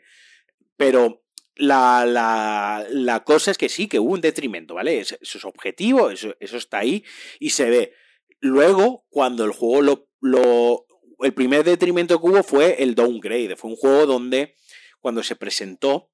[0.76, 1.24] Pero
[1.58, 5.00] la, la, la cosa es que sí, que hubo un detrimento, ¿vale?
[5.00, 7.04] Eso, es objetivo, eso, eso está ahí
[7.38, 7.92] y se ve.
[8.40, 10.86] Luego, cuando el juego lo, lo...
[11.20, 14.54] El primer detrimento que hubo fue el downgrade, fue un juego donde
[15.00, 16.12] cuando se presentó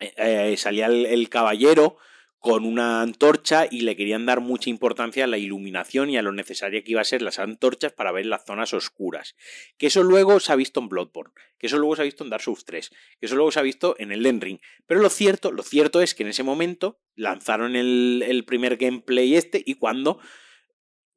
[0.00, 1.96] eh, eh, salía el caballero
[2.42, 6.32] con una antorcha y le querían dar mucha importancia a la iluminación y a lo
[6.32, 9.36] necesaria que iba a ser las antorchas para ver las zonas oscuras.
[9.78, 12.30] Que eso luego se ha visto en Bloodborne, que eso luego se ha visto en
[12.30, 14.58] Dark Souls 3, que eso luego se ha visto en Elden Ring.
[14.88, 19.36] Pero lo cierto, lo cierto es que en ese momento lanzaron el, el primer gameplay
[19.36, 20.18] este y cuando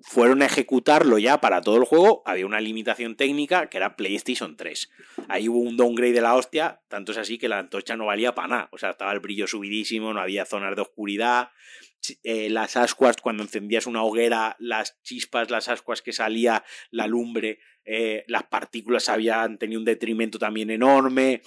[0.07, 4.55] fueron a ejecutarlo ya para todo el juego, había una limitación técnica que era PlayStation
[4.55, 4.91] 3.
[5.27, 8.35] Ahí hubo un downgrade de la hostia, tanto es así que la antorcha no valía
[8.35, 8.69] para nada.
[8.71, 11.49] O sea, estaba el brillo subidísimo, no había zonas de oscuridad.
[12.23, 17.59] Eh, las ascuas, cuando encendías una hoguera, las chispas, las ascuas que salía, la lumbre,
[17.83, 21.41] eh, las partículas habían tenido un detrimento también enorme.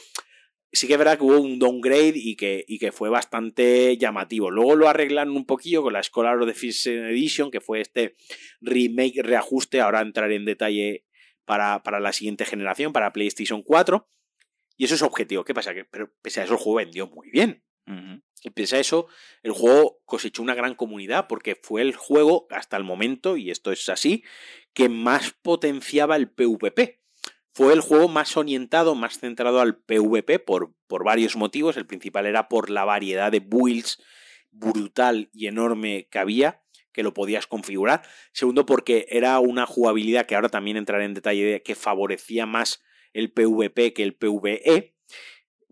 [0.70, 4.50] Sí que es verdad que hubo un downgrade y que, y que fue bastante llamativo.
[4.50, 8.16] Luego lo arreglaron un poquillo con la Scholar of the Fifth Edition, que fue este
[8.60, 9.80] remake, reajuste.
[9.80, 11.06] Ahora entraré en detalle
[11.46, 14.08] para, para la siguiente generación, para PlayStation 4.
[14.76, 15.44] Y eso es objetivo.
[15.44, 15.72] ¿Qué pasa?
[15.72, 17.64] Que, pero pese a eso el juego vendió muy bien.
[18.42, 19.08] Y pese a eso,
[19.42, 23.72] el juego cosechó una gran comunidad porque fue el juego, hasta el momento, y esto
[23.72, 24.24] es así,
[24.74, 27.00] que más potenciaba el PvP.
[27.52, 31.76] Fue el juego más orientado, más centrado al PvP por, por varios motivos.
[31.76, 34.02] El principal era por la variedad de builds
[34.50, 38.02] brutal y enorme que había, que lo podías configurar.
[38.32, 42.82] Segundo, porque era una jugabilidad que ahora también entraré en detalle de que favorecía más
[43.12, 44.94] el PvP que el PvE.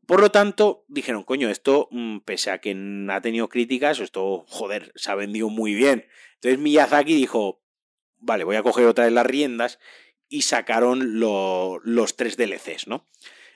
[0.07, 2.77] Por lo tanto, dijeron, coño, esto, mm, pese a que
[3.11, 6.07] ha tenido críticas, esto, joder, se ha vendido muy bien.
[6.35, 7.61] Entonces Miyazaki dijo,
[8.19, 9.81] vale, voy a coger otra vez las riendas
[10.29, 13.09] y sacaron lo- los tres DLCs, ¿no?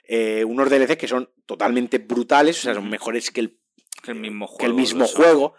[0.04, 3.58] Eh, unos DLCs que son totalmente brutales, o sea, son mejores que el
[4.02, 4.58] Que el mismo juego.
[4.58, 5.16] que el mismo eso.
[5.16, 5.54] juego.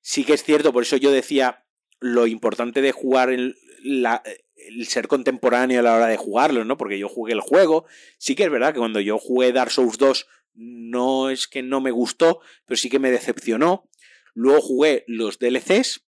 [0.00, 1.64] Sí que es cierto, por eso yo decía
[2.00, 4.22] lo importante de jugar el, la-
[4.56, 6.76] el ser contemporáneo a la hora de jugarlo, ¿no?
[6.76, 7.86] Porque yo jugué el juego.
[8.18, 11.80] Sí que es verdad que cuando yo jugué Dark Souls 2 no es que no
[11.80, 13.88] me gustó, pero sí que me decepcionó.
[14.34, 16.02] Luego jugué los DLCs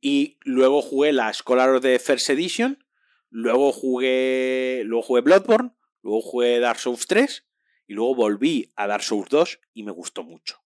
[0.00, 2.84] y luego jugué la Scholar of the First Edition,
[3.30, 7.46] luego jugué luego jugué Bloodborne, luego jugué Dark Souls 3
[7.86, 10.62] y luego volví a Dark Souls 2 y me gustó mucho.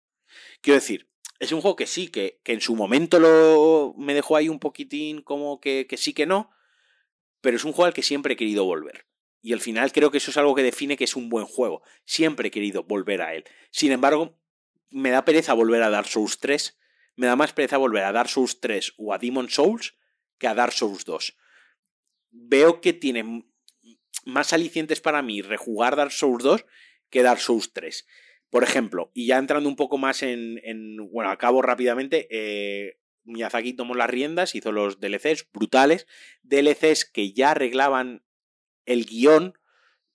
[0.60, 4.48] Quiero decir, es un juego que sí, que, que en su momento me dejó ahí
[4.48, 6.50] un poquitín como que, que sí que no,
[7.40, 9.06] pero es un juego al que siempre he querido volver.
[9.42, 11.82] Y al final creo que eso es algo que define que es un buen juego.
[12.04, 13.44] Siempre he querido volver a él.
[13.70, 14.38] Sin embargo,
[14.90, 16.78] me da pereza volver a Dark Souls 3.
[17.16, 19.94] Me da más pereza volver a Dark Souls 3 o a Demon Souls
[20.38, 21.36] que a Dark Souls 2.
[22.30, 23.44] Veo que tiene
[24.24, 26.64] más alicientes para mí rejugar Dark Souls 2
[27.10, 28.06] que Dark Souls 3.
[28.50, 30.60] Por ejemplo, y ya entrando un poco más en.
[30.64, 32.26] en- bueno, acabo rápidamente.
[32.30, 36.06] eh, Miyazaki tomó las riendas, hizo los DLCs brutales.
[36.42, 38.24] DLCs que ya arreglaban
[38.86, 39.54] el guion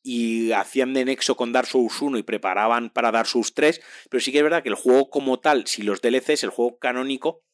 [0.04, 3.82] y hacían de nexo con Dark Souls 1 y preparaban para Dark Souls 3.
[4.10, 6.78] Pero sí que es verdad que el juego como tal, si los DLCs, el juego
[6.80, 7.45] canónico,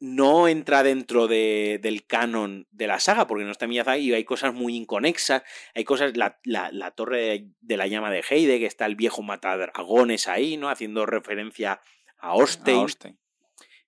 [0.00, 4.24] no entra dentro de, del canon de la saga, porque no está Miyazaki y hay
[4.24, 5.42] cosas muy inconexas,
[5.74, 9.22] hay cosas, la, la, la torre de, la llama de Heide, que está el viejo
[9.22, 10.70] matadragones ahí, ¿no?
[10.70, 11.80] Haciendo referencia
[12.18, 12.86] a Ostein.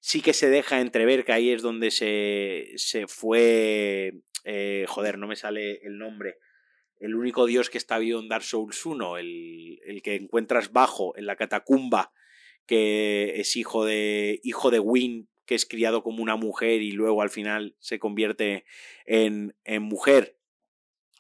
[0.01, 4.13] Sí que se deja entrever que ahí es donde se, se fue,
[4.45, 6.39] eh, joder, no me sale el nombre,
[6.99, 11.17] el único dios que está vivo en Dark Souls 1, el, el que encuentras bajo
[11.17, 12.13] en la catacumba,
[12.67, 17.21] que es hijo de, hijo de Win que es criado como una mujer y luego
[17.21, 18.65] al final se convierte
[19.05, 20.39] en, en mujer.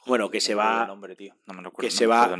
[0.06, 0.86] Bueno, que se va.
[0.86, 1.36] Nombre, tío.
[1.46, 2.34] No me que se va.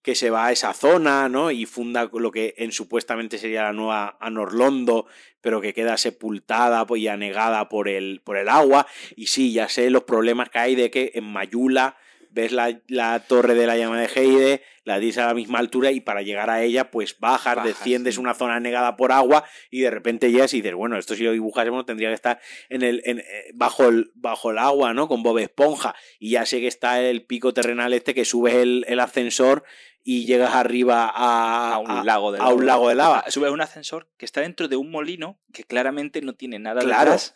[0.00, 1.50] Que se va a esa zona, ¿no?
[1.50, 5.06] Y funda lo que en supuestamente sería la nueva Anorlondo,
[5.42, 8.86] pero que queda sepultada y anegada por el, por el agua.
[9.14, 11.98] Y sí, ya sé los problemas que hay de que en Mayula
[12.34, 15.92] ves la, la, torre de la llama de Heide, la dices a la misma altura
[15.92, 19.90] y para llegar a ella, pues bajas, desciendes una zona negada por agua y de
[19.90, 23.20] repente llegas y dices, bueno, esto si lo dibujásemos tendría que estar en el, en,
[23.20, 25.06] eh, bajo, el, bajo el agua, ¿no?
[25.08, 25.94] Con Bob Esponja.
[26.18, 29.64] Y ya sé que está el pico terrenal este que subes el, el ascensor
[30.02, 33.24] y llegas arriba a, a un, lago, de a un lago de lava.
[33.28, 37.12] Subes un ascensor que está dentro de un molino que claramente no tiene nada claro.
[37.12, 37.34] Detrás.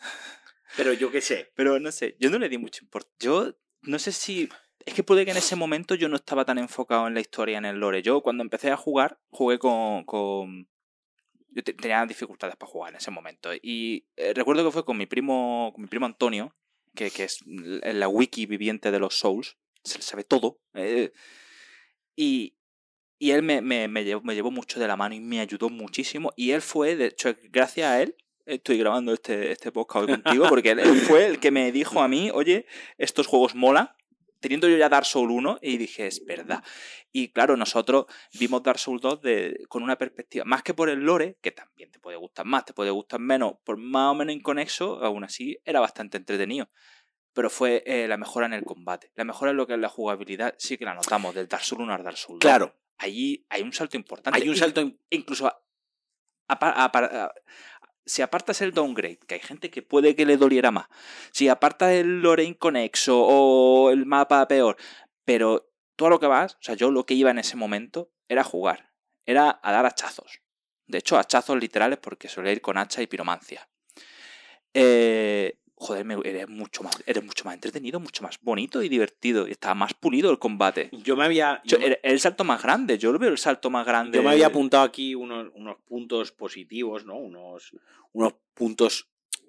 [0.76, 1.50] Pero yo qué sé.
[1.54, 3.16] Pero no sé, yo no le di mucho importancia.
[3.20, 4.48] Yo no sé si
[4.84, 7.58] es que puede que en ese momento yo no estaba tan enfocado en la historia,
[7.58, 8.02] en el lore.
[8.02, 10.04] Yo cuando empecé a jugar, jugué con...
[10.04, 10.68] con...
[11.50, 13.50] Yo tenía dificultades para jugar en ese momento.
[13.54, 16.54] Y eh, recuerdo que fue con mi primo, con mi primo Antonio,
[16.94, 19.56] que, que es la wiki viviente de los Souls.
[19.82, 20.60] Se le sabe todo.
[20.74, 21.10] Eh,
[22.14, 22.56] y,
[23.18, 25.68] y él me, me, me, llevó, me llevó mucho de la mano y me ayudó
[25.68, 26.32] muchísimo.
[26.36, 30.48] Y él fue, de hecho, gracias a él, estoy grabando este, este podcast hoy contigo,
[30.48, 33.90] porque él fue el que me dijo a mí, oye, estos juegos molan,
[34.40, 36.62] teniendo yo ya Dark Souls 1 y dije, es verdad.
[37.12, 38.06] Y claro, nosotros
[38.38, 41.90] vimos Dark Souls 2 de, con una perspectiva, más que por el lore, que también
[41.90, 45.58] te puede gustar más, te puede gustar menos, por más o menos inconexo, aún así
[45.64, 46.70] era bastante entretenido.
[47.32, 49.12] Pero fue eh, la mejora en el combate.
[49.14, 51.82] La mejora en lo que es la jugabilidad, sí que la notamos, del Dark Souls
[51.82, 52.50] 1 al Dark Souls 2.
[52.50, 52.74] Claro.
[52.96, 54.40] Allí hay un salto importante.
[54.40, 54.80] Hay un salto.
[55.10, 55.62] incluso a,
[56.48, 57.77] a,
[58.08, 60.88] si apartas el downgrade, que hay gente que puede que le doliera más,
[61.30, 64.76] si apartas el lore inconexo o el mapa peor,
[65.24, 68.44] pero todo lo que vas, o sea, yo lo que iba en ese momento era
[68.44, 68.92] jugar,
[69.26, 70.40] era a dar hachazos.
[70.86, 73.68] De hecho, hachazos literales porque suele ir con hacha y piromancia.
[74.72, 79.46] Eh, joder, eres mucho más, eres mucho más entretenido, mucho más bonito y divertido.
[79.46, 80.90] Y está más pulido el combate.
[80.92, 81.62] Yo me había.
[81.64, 84.18] Yo, el, salto más grande, yo lo veo el salto más grande.
[84.18, 87.16] Yo me había apuntado aquí unos, unos puntos positivos, ¿no?
[87.16, 87.72] Unos,
[88.12, 89.08] unos puntos,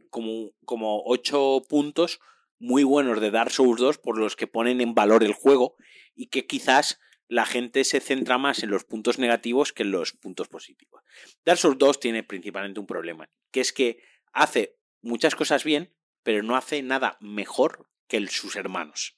[0.10, 2.20] como, como ocho puntos
[2.60, 5.76] muy buenos de Dark Souls 2 por los que ponen en valor el juego
[6.14, 10.14] y que quizás la gente se centra más en los puntos negativos que en los
[10.14, 11.04] puntos positivos.
[11.46, 16.44] Dark Souls 2 tiene principalmente un problema, que es que hace muchas cosas bien, pero
[16.44, 19.18] no hace nada mejor que sus hermanos.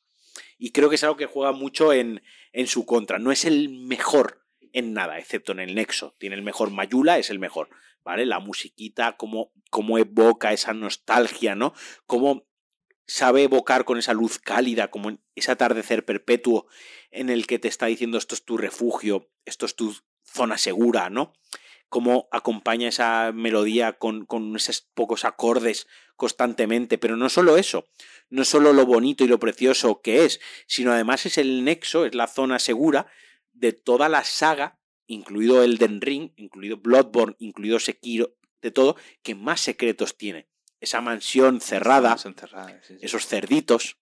[0.57, 2.21] Y creo que es algo que juega mucho en,
[2.53, 3.19] en su contra.
[3.19, 6.15] No es el mejor en nada, excepto en el nexo.
[6.19, 7.69] Tiene el mejor Mayula, es el mejor.
[8.03, 8.25] ¿Vale?
[8.25, 11.73] La musiquita, cómo, cómo evoca esa nostalgia, ¿no?
[12.05, 12.47] Cómo
[13.05, 16.67] sabe evocar con esa luz cálida, como ese atardecer perpetuo
[17.11, 21.09] en el que te está diciendo esto es tu refugio, esto es tu zona segura,
[21.09, 21.33] ¿no?
[21.91, 26.97] Cómo acompaña esa melodía con, con, esos pocos acordes constantemente.
[26.97, 27.85] Pero no solo eso,
[28.29, 32.15] no solo lo bonito y lo precioso que es, sino además es el nexo, es
[32.15, 33.07] la zona segura
[33.51, 39.59] de toda la saga, incluido Elden Ring, incluido Bloodborne, incluido Sekiro, de todo, que más
[39.59, 40.47] secretos tiene.
[40.79, 42.15] Esa mansión cerrada,
[43.01, 43.97] esos cerditos,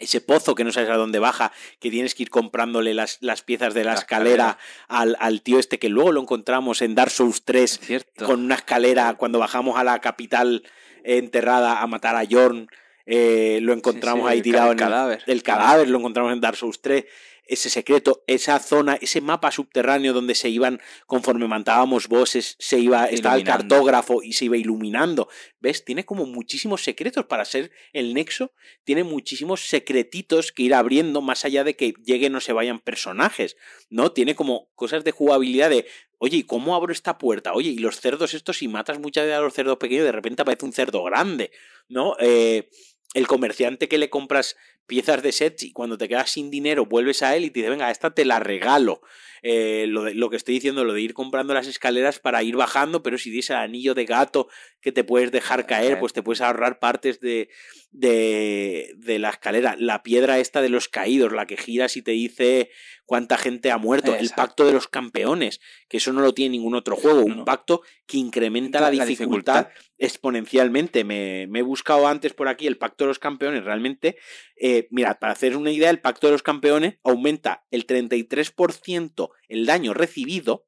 [0.00, 3.42] ese pozo que no sabes a dónde baja, que tienes que ir comprándole las, las
[3.42, 4.58] piezas de la, escalera,
[4.88, 7.80] Al, al, tío este que luego lo encontramos en Dark Souls 3
[8.24, 10.64] con una escalera cuando bajamos a la capital
[11.04, 12.68] enterrada a matar a Jorn.
[13.06, 15.22] Eh, lo encontramos ahí tirado en el cadáver.
[15.26, 17.04] El cadáver lo encontramos en Dark Souls 3
[17.46, 23.06] ese secreto, esa zona, ese mapa subterráneo donde se iban, conforme matábamos bosses, se iba,
[23.06, 25.28] estaba el cartógrafo y se iba iluminando.
[25.60, 25.84] ¿Ves?
[25.84, 28.52] Tiene como muchísimos secretos para ser el nexo,
[28.84, 33.56] tiene muchísimos secretitos que ir abriendo más allá de que lleguen o se vayan personajes,
[33.88, 34.12] ¿no?
[34.12, 35.86] Tiene como cosas de jugabilidad de,
[36.18, 37.52] oye, ¿y cómo abro esta puerta?
[37.52, 40.42] Oye, y los cerdos estos, si matas muchas veces a los cerdos pequeños, de repente
[40.42, 41.50] aparece un cerdo grande,
[41.88, 42.16] ¿no?
[42.20, 42.68] Eh,
[43.14, 44.56] el comerciante que le compras
[44.90, 47.70] piezas de sets y cuando te quedas sin dinero vuelves a él y te dice,
[47.70, 49.00] venga, esta te la regalo.
[49.42, 52.56] Eh, lo, de, lo, que estoy diciendo, lo de ir comprando las escaleras para ir
[52.56, 54.48] bajando, pero si dices el anillo de gato
[54.80, 57.48] que te puedes dejar caer, pues te puedes ahorrar partes de,
[57.90, 59.76] de, de, la escalera.
[59.78, 62.70] La piedra esta de los caídos, la que giras y te dice
[63.06, 64.12] cuánta gente ha muerto.
[64.12, 64.24] Exacto.
[64.24, 67.22] El pacto de los campeones, que eso no lo tiene ningún otro juego.
[67.22, 67.44] Un no.
[67.44, 71.04] pacto que incrementa la, la dificultad, dificultad, exponencialmente.
[71.04, 73.64] Me, me, he buscado antes por aquí el pacto de los campeones.
[73.64, 74.16] Realmente,
[74.56, 79.66] eh, mirad, para hacer una idea, el pacto de los campeones aumenta el 33% el
[79.66, 80.66] daño recibido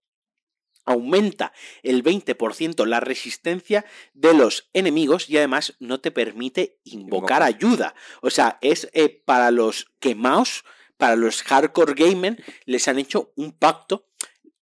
[0.84, 1.52] aumenta
[1.82, 3.84] el 20% la resistencia
[4.14, 7.94] de los enemigos y además no te permite invocar ayuda.
[8.20, 10.64] O sea, es eh, para los quemaos,
[10.96, 14.08] para los hardcore gamer, les han hecho un pacto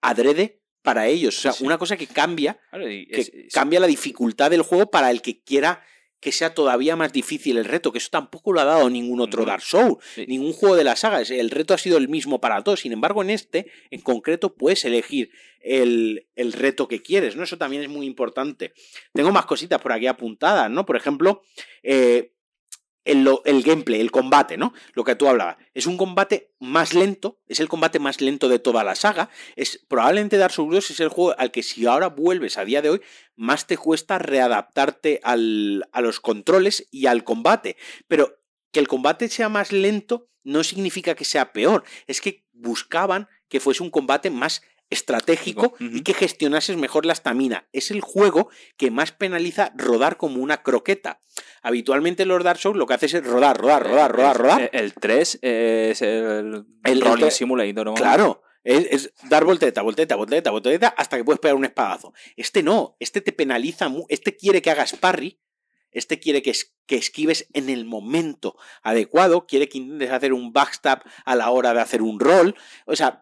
[0.02, 1.38] adrede para ellos.
[1.38, 1.66] O sea, sí.
[1.66, 3.54] una cosa que cambia, que es, es...
[3.54, 5.84] cambia la dificultad del juego para el que quiera
[6.20, 9.46] que sea todavía más difícil el reto, que eso tampoco lo ha dado ningún otro
[9.46, 10.26] Dark Souls, sí.
[10.28, 13.22] ningún juego de la saga, el reto ha sido el mismo para todos, sin embargo
[13.22, 15.30] en este, en concreto, puedes elegir
[15.62, 17.44] el, el reto que quieres, ¿no?
[17.44, 18.74] Eso también es muy importante.
[19.14, 20.86] Tengo más cositas por aquí apuntadas, ¿no?
[20.86, 21.44] Por ejemplo,
[21.84, 22.32] eh,
[23.08, 24.74] el, el, gameplay, el combate, ¿no?
[24.94, 25.58] Lo que tú hablabas.
[25.74, 29.30] Es un combate más lento, es el combate más lento de toda la saga.
[29.56, 32.82] Es probablemente Dark Souls 2 es el juego al que si ahora vuelves a día
[32.82, 33.02] de hoy,
[33.36, 37.78] más te cuesta readaptarte al, a los controles y al combate.
[38.08, 38.40] Pero
[38.72, 41.84] que el combate sea más lento no significa que sea peor.
[42.08, 45.98] Es que buscaban que fuese un combate más estratégico uh -huh.
[45.98, 47.68] y que gestionases mejor la estamina.
[47.74, 51.22] Es el juego que más penaliza rodar como una croqueta.
[51.62, 54.70] Habitualmente en los Dark Souls lo que haces es rodar, rodar, rodar, rodar, rodar.
[54.72, 57.94] El, el 3 es el, el Rolling el, Simulator, ¿no?
[57.94, 58.42] Claro.
[58.64, 62.14] Es, es, dar volteta, volteta, volteta, volteta, hasta que puedes pegar un espadazo.
[62.36, 65.40] Este no, este te penaliza, este quiere que hagas parry,
[65.92, 70.52] este quiere que, es, que, esquives en el momento adecuado, quiere que intentes hacer un
[70.52, 72.56] backstab a la hora de hacer un roll.
[72.86, 73.22] O sea,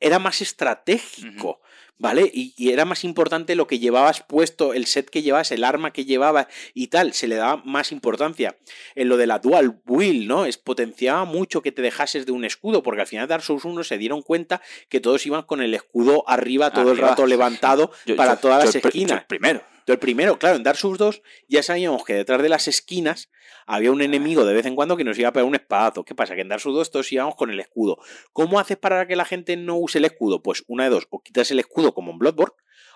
[0.00, 1.94] era más estratégico, uh -huh.
[1.98, 2.30] ¿vale?
[2.32, 5.92] Y, y, era más importante lo que llevabas puesto, el set que llevabas, el arma
[5.92, 8.56] que llevabas y tal, se le daba más importancia.
[8.94, 10.44] En lo de la dual wheel, ¿no?
[10.46, 13.84] Es potenciaba mucho que te dejases de un escudo, porque al final Dark Souls 1
[13.84, 17.90] se dieron cuenta que todos iban con el escudo arriba todo arriba, el rato levantado
[18.04, 19.24] yo, para yo, todas las esquinas.
[19.24, 19.62] primero.
[19.86, 23.30] El primero, claro, en Dark Souls 2 ya sabíamos que detrás de las esquinas
[23.66, 26.04] había un enemigo de vez en cuando que nos iba a pegar un espadazo.
[26.04, 26.34] ¿Qué pasa?
[26.34, 27.98] Que en Dark Souls 2 todos íbamos con el escudo.
[28.32, 30.42] ¿Cómo haces para que la gente no use el escudo?
[30.42, 32.54] Pues una de dos, o quitas el escudo como en Bloodborne,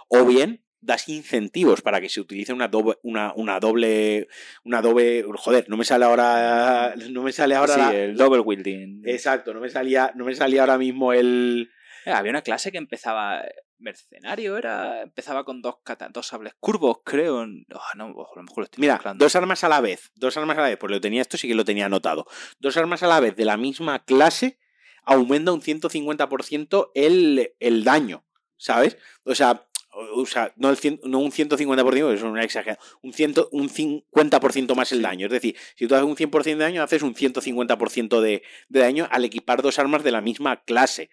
[0.09, 4.29] o bien das incentivos para que se utilice una doble, una, una doble,
[4.65, 7.91] una doble, joder, no me sale ahora, no me sale ahora.
[7.91, 9.03] Sí, el double wielding.
[9.05, 11.71] Exacto, no me salía, no me salía ahora mismo el.
[12.07, 13.45] Eh, había una clase que empezaba
[13.81, 15.77] mercenario era empezaba con dos
[16.13, 18.09] dos sables curvos creo oh, no, a lo
[18.43, 19.25] mejor lo estoy mira mezclando.
[19.25, 21.49] dos armas a la vez dos armas a la vez pues lo tenía esto sí
[21.49, 22.27] que lo tenía anotado
[22.59, 24.59] dos armas a la vez de la misma clase
[25.05, 28.25] aumenta un 150% el, el daño
[28.57, 33.13] sabes o sea o sea, no, el cien, no un 150%, es una exageración, un,
[33.13, 35.27] ciento, un 50% más el daño.
[35.27, 39.09] Es decir, si tú haces un 100% de daño, haces un 150% de, de daño
[39.11, 41.11] al equipar dos armas de la misma clase.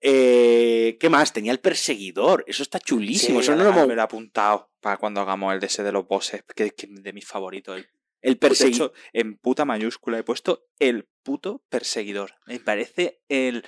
[0.00, 1.32] Eh, ¿Qué más?
[1.32, 2.44] Tenía el perseguidor.
[2.46, 3.40] Eso está chulísimo.
[3.40, 3.88] Sí, Eso no lo hemos...
[3.88, 7.12] me lo he apuntado para cuando hagamos el DS de los bosses, que es de
[7.12, 7.76] mis favoritos.
[7.76, 7.88] El,
[8.22, 8.92] el perseguidor.
[9.12, 12.34] En puta mayúscula he puesto el puto perseguidor.
[12.46, 13.64] Me parece el.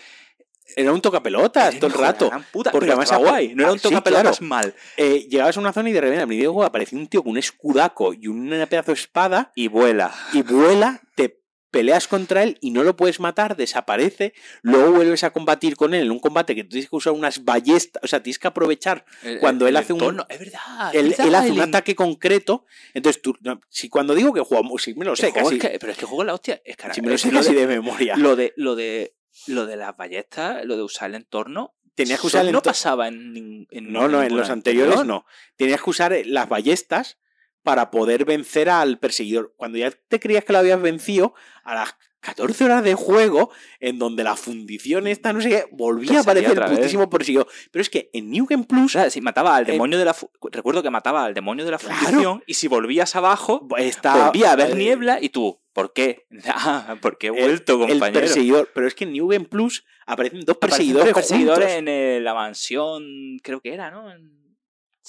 [0.77, 2.31] Era un tocapelotas todo el rato.
[2.53, 4.49] Puta, porque además era guay, no era un tocapelotas claro.
[4.49, 4.75] mal.
[4.97, 7.39] Eh, llegabas a una zona y de repente al video aparecía un tío con un
[7.39, 9.51] escudaco y una pedazo de espada.
[9.57, 10.15] Y vuela.
[10.33, 11.40] Y vuela, te
[11.71, 16.05] peleas contra él y no lo puedes matar, desaparece, luego vuelves a combatir con él
[16.05, 19.39] en un combate que tienes que usar unas ballestas, o sea, tienes que aprovechar el,
[19.39, 22.65] cuando él hace un es verdad, él, es verdad, él hace un ataque concreto,
[22.95, 23.37] entonces tú
[23.69, 26.07] si cuando digo que jugamos, si me lo sé, casi, es que, pero es que
[26.07, 28.17] juego la hostia, es que si me lo sé casi de, de memoria.
[28.17, 29.15] Lo de lo de
[29.47, 33.09] lo de las ballestas, lo de usar el entorno, tenías que usar el no pasaba
[33.09, 35.07] en, en no no en los anteriores anterior.
[35.07, 37.19] no tenías que usar las ballestas
[37.63, 39.55] para poder vencer al perseguidor.
[39.57, 41.35] Cuando ya te creías que lo habías vencido,
[41.65, 43.51] a las 14 horas de juego
[43.81, 47.47] en donde la fundición esta, no sé qué, volvía a aparecer el putísimo perseguidor.
[47.71, 48.93] Pero es que en New Game Plus.
[48.93, 50.17] Sea, si mataba al demonio de la.
[50.51, 54.51] Recuerdo que mataba al demonio de la fundición claro, y si volvías abajo, está, volvía
[54.51, 55.61] a haber niebla y tú.
[55.73, 56.27] ¿Por qué?
[56.53, 58.07] Ah, porque he vuelto, el, compañero.
[58.07, 58.71] El perseguidor.
[58.75, 61.11] Pero es que en New Game Plus aparecen dos perseguidores.
[61.11, 61.79] Aparecen dos perseguidores juntos.
[61.79, 64.11] en el, la mansión, creo que era, ¿no?
[64.11, 64.40] En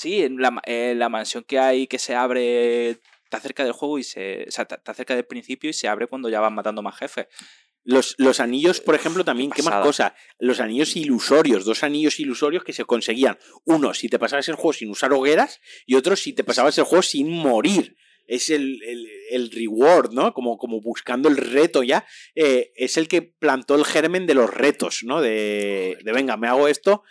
[0.02, 4.04] Sí, en la, la mansión que hay que se abre, está cerca del juego y
[4.04, 4.46] se.
[4.48, 7.28] O sea, está cerca del principio y se abre cuando ya van matando más jefes.
[7.84, 10.16] Los, los, anillos, por ejemplo, también, qué, qué más cosa.
[10.40, 13.38] Los anillos ilusorios, dos anillos ilusorios que se conseguían.
[13.64, 16.86] Uno, si te pasabas el juego sin usar hogueras, y otro, si te pasabas el
[16.86, 17.96] juego sin morir.
[18.26, 18.82] es el,
[19.30, 20.34] el, reward, ¿no?
[20.34, 24.52] Como, como buscando el reto ya, eh, es el que plantó el germen de los
[24.52, 25.22] retos, ¿no?
[25.22, 27.04] De, de venga, me hago esto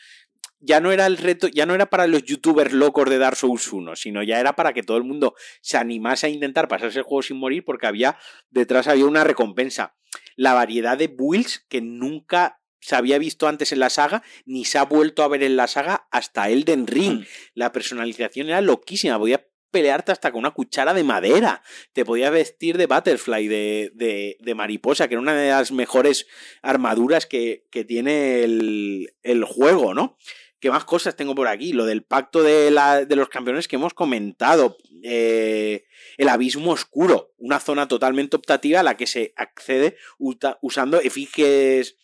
[0.60, 3.72] ya no era el reto, ya no era para los youtubers locos de Dark Souls
[3.72, 7.04] 1, sino ya era para que todo el mundo se animase a intentar pasarse el
[7.04, 8.18] juego sin morir porque había
[8.50, 9.96] detrás había una recompensa.
[10.36, 14.78] La variedad de builds que nunca se había visto antes en la saga, ni se
[14.78, 17.20] ha vuelto a ver en la saga hasta Elden Ring.
[17.20, 17.26] Mm.
[17.54, 21.62] La personalización era loquísima, podía pelearte hasta con una cuchara de madera.
[21.92, 26.26] Te podías vestir de butterfly, de, de, de, mariposa, que era una de las mejores
[26.62, 30.16] armaduras que, que tiene el, el, juego, ¿no?
[30.60, 31.72] ¿Qué más cosas tengo por aquí?
[31.72, 34.76] Lo del pacto de, la, de los campeones que hemos comentado.
[35.02, 35.84] Eh,
[36.18, 41.96] el abismo oscuro, una zona totalmente optativa a la que se accede usando efigies,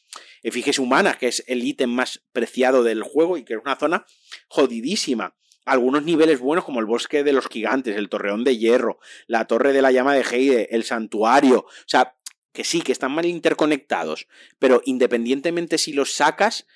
[0.43, 4.07] efigies humanas, que es el ítem más preciado del juego y que es una zona
[4.49, 5.37] jodidísima.
[5.67, 9.75] Algunos niveles buenos como el bosque de los gigantes, el torreón de hierro, la torre
[9.75, 11.59] de la llama de Heide, el santuario.
[11.59, 12.17] O sea,
[12.53, 14.29] que sí, que están mal interconectados,
[14.59, 16.67] pero independientemente si los sacas,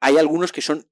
[0.00, 0.88] hay algunos que son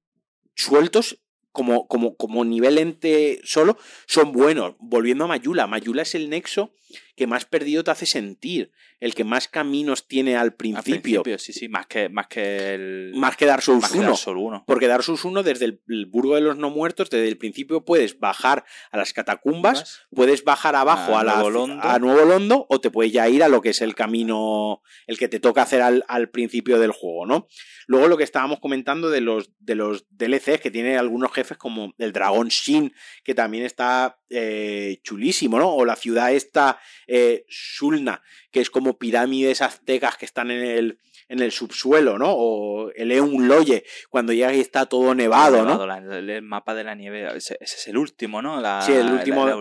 [0.57, 1.21] sueltos
[1.57, 4.75] como, como, como nivel ente solo, son buenos.
[4.77, 6.71] Volviendo a Mayula, Mayula es el nexo
[7.15, 11.23] que más perdido te hace sentir, el que más caminos tiene al principio.
[11.39, 13.11] sí, sí, más que, más que el.
[13.15, 14.63] Más que Dark Souls 1.
[14.67, 18.19] Porque Dark Souls 1, desde el, Burgo de los No Muertos, desde el principio puedes
[18.19, 21.83] bajar a las catacumbas, puedes bajar abajo a, Nuevo Londo.
[21.83, 25.17] a Nuevo Londo, o te puedes ya ir a lo que es el camino, el
[25.17, 27.47] que te toca hacer al, al principio del juego, ¿no?
[27.87, 31.93] Luego lo que estábamos comentando de los, de los DLCs, que tiene algunos jefes como
[31.97, 32.93] el dragón Shin,
[33.23, 35.73] que también está eh, chulísimo, ¿no?
[35.73, 38.21] O la ciudad esta eh, Sulna,
[38.51, 42.27] que es como pirámides aztecas que están en el, en el subsuelo, ¿no?
[42.29, 45.83] O el Eun Loye, cuando llega y está todo nevado, ¿no?
[46.13, 48.59] el, mapa de la nieve, ese, es el último, ¿no?
[48.59, 49.47] La, sí, el último.
[49.47, 49.55] el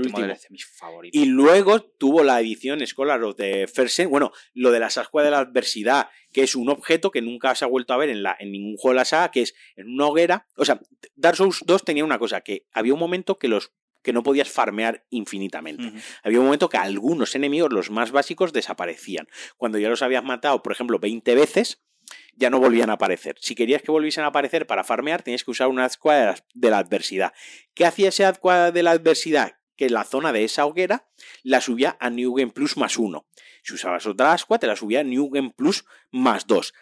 [0.00, 0.18] último,
[0.50, 1.20] mis favoritos.
[1.20, 5.30] Y luego tuvo la edición Scholar of the First bueno, lo de la Sascua de
[5.30, 8.36] la Adversidad, que es un objeto que nunca se ha vuelto a ver en, la,
[8.38, 10.48] en ningún juego de la saga, que es en una hoguera.
[10.56, 10.80] O sea,
[11.14, 13.72] Dark Souls 2 tenía una cosa, que había un momento que los
[14.02, 15.90] que no podías farmear infinitamente.
[16.22, 19.28] Había un momento que algunos enemigos, los más básicos, desaparecían.
[19.56, 21.82] Cuando ya los habías matado, por ejemplo, 20 veces,
[22.36, 23.36] ya no volvían a aparecer.
[23.40, 26.78] Si querías que volviesen a aparecer para farmear, tenías que usar una escuadra de la
[26.78, 27.32] adversidad.
[27.72, 29.54] ¿Qué hacía esa escuadra de la adversidad?
[29.76, 31.08] Que la zona de esa hoguera
[31.42, 33.26] la subía a New Game Plus más uno.
[33.62, 36.74] Si usabas otra ascua, te la subía a New Game Plus más dos.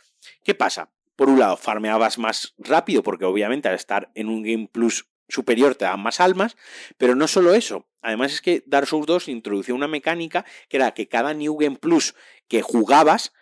[0.44, 0.92] ¿Qué pasa?
[1.16, 5.74] Por un lado, farmeabas más rápido, porque obviamente al estar en un Game Plus superior
[5.74, 6.56] te dan más almas,
[6.98, 7.88] pero no solo eso.
[8.02, 11.76] Además es que Dark Souls 2 introdució una mecánica que era que cada New Game
[11.76, 12.14] Plus
[12.48, 13.32] que jugabas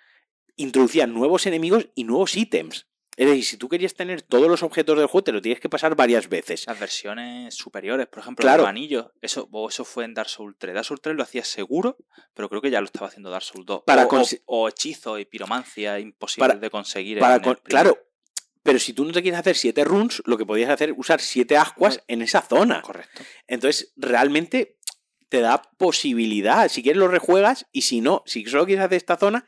[0.57, 2.87] introducía nuevos enemigos y nuevos ítems.
[3.21, 5.69] Es decir, si tú querías tener todos los objetos del juego, te lo tienes que
[5.69, 6.65] pasar varias veces.
[6.67, 8.63] Las versiones superiores, por ejemplo, claro.
[8.63, 10.73] el anillo, eso, eso fue en Dark Souls 3.
[10.73, 11.99] Dark Souls 3 lo hacía seguro,
[12.33, 13.83] pero creo que ya lo estaba haciendo Dark Souls 2.
[13.85, 14.09] Para
[14.47, 17.21] o, hechizo y piromancia imposible de conseguir.
[17.65, 17.99] claro,
[18.63, 21.21] pero si tú no te quieres hacer siete runs, lo que podías hacer es usar
[21.21, 22.81] siete ascuas en esa zona.
[22.81, 23.23] Correcto.
[23.47, 24.79] Entonces, realmente
[25.29, 26.71] te da posibilidad.
[26.71, 29.47] Si quieres lo rejuegas y si no, si solo quieres hacer esta zona,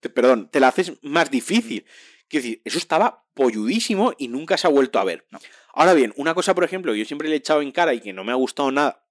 [0.00, 1.84] perdón, te la haces más difícil.
[2.32, 5.26] Quiero decir, eso estaba polludísimo y nunca se ha vuelto a ver.
[5.74, 8.14] Ahora bien, una cosa, por ejemplo, yo siempre le he echado en cara y que
[8.14, 9.04] no me ha gustado nada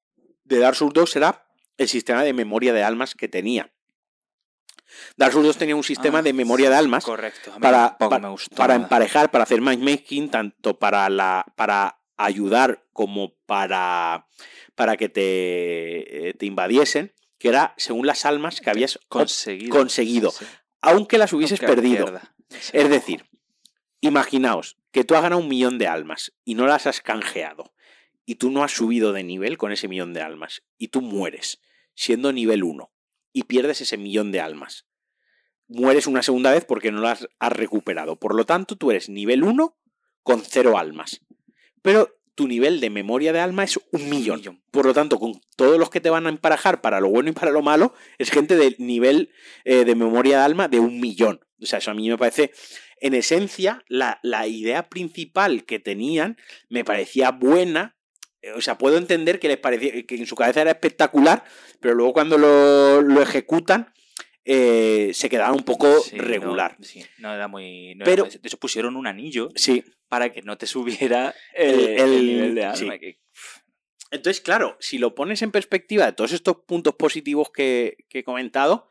[0.43, 1.45] de Dark Souls 2 será
[1.77, 3.71] el sistema de memoria de almas que tenía.
[5.17, 7.05] Dark Souls 2 tenía un sistema ah, de memoria de almas
[7.59, 14.25] para, para, emparejar, para hacer matchmaking, tanto para, la, para ayudar como para,
[14.73, 20.33] para que te, eh, te invadiesen, que era según las almas que habías conseguido, conseguido
[20.81, 22.19] aunque las hubieses perdido.
[22.73, 23.25] Es decir,
[24.01, 27.73] imaginaos que tú has ganado un millón de almas y no las has canjeado,
[28.25, 31.61] y tú no has subido de nivel con ese millón de almas, y tú mueres
[31.95, 32.91] siendo nivel 1
[33.33, 34.85] y pierdes ese millón de almas.
[35.67, 38.17] Mueres una segunda vez porque no las has recuperado.
[38.17, 39.77] Por lo tanto, tú eres nivel 1
[40.23, 41.21] con cero almas.
[41.81, 44.61] Pero tu nivel de memoria de alma es un millón.
[44.71, 47.33] Por lo tanto, con todos los que te van a emparejar para lo bueno y
[47.33, 49.31] para lo malo, es gente de nivel
[49.65, 51.41] eh, de memoria de alma de un millón.
[51.61, 52.51] O sea, eso a mí me parece,
[52.99, 56.37] en esencia, la, la idea principal que tenían
[56.69, 57.95] me parecía buena,
[58.41, 61.43] eh, o sea, puedo entender que les parecía que en su cabeza era espectacular,
[61.79, 63.93] pero luego cuando lo, ejecutan,
[64.45, 66.75] eh, se quedaba un poco regular.
[66.79, 67.97] No, sí, no era muy.
[68.03, 69.83] pero, de hecho, pusieron un anillo sí.
[70.07, 72.95] para que no te subiera el, nivel de alma.
[74.11, 78.23] Entonces, claro, si lo pones en perspectiva de todos estos puntos positivos que, que, he
[78.23, 78.89] comentado,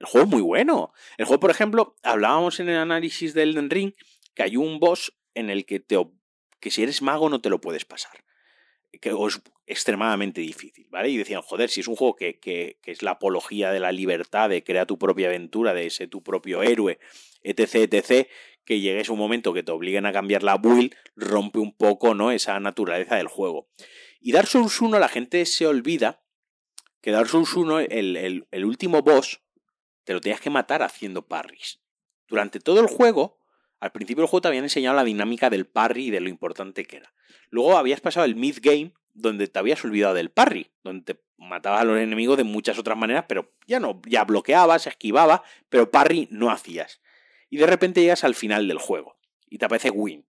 [0.00, 0.92] el juego es muy bueno.
[1.18, 3.92] El juego, por ejemplo, hablábamos en el análisis del Elden Ring
[4.34, 5.96] que hay un boss en el que, te,
[6.58, 8.24] que si eres mago no te lo puedes pasar
[9.00, 11.08] que es extremadamente difícil, ¿vale?
[11.08, 14.50] Y decían, joder, si es un juego que, que, es la apología de la libertad,
[14.50, 16.98] de crear tu propia aventura, de ser tu propio héroe,
[17.42, 18.28] etc., etc.,
[18.64, 22.30] que llegues un momento que te obliguen a cambiar la build, rompe un poco, ¿no?
[22.30, 23.68] Esa naturaleza del juego.
[24.20, 26.22] Y Dark Souls 1, la gente se olvida
[27.00, 29.42] que Dark Souls 1, el, el, el último boss,
[30.04, 31.80] te lo tenías que matar haciendo parries.
[32.28, 33.41] Durante todo el juego,
[33.82, 36.84] al principio del juego te habían enseñado la dinámica del parry y de lo importante
[36.84, 37.12] que era.
[37.50, 41.84] Luego habías pasado el mid-game, donde te habías olvidado del parry, donde te matabas a
[41.84, 46.52] los enemigos de muchas otras maneras, pero ya no, ya bloqueabas, esquivabas, pero parry no
[46.52, 47.02] hacías.
[47.50, 49.18] Y de repente llegas al final del juego
[49.50, 50.24] y te aparece Win.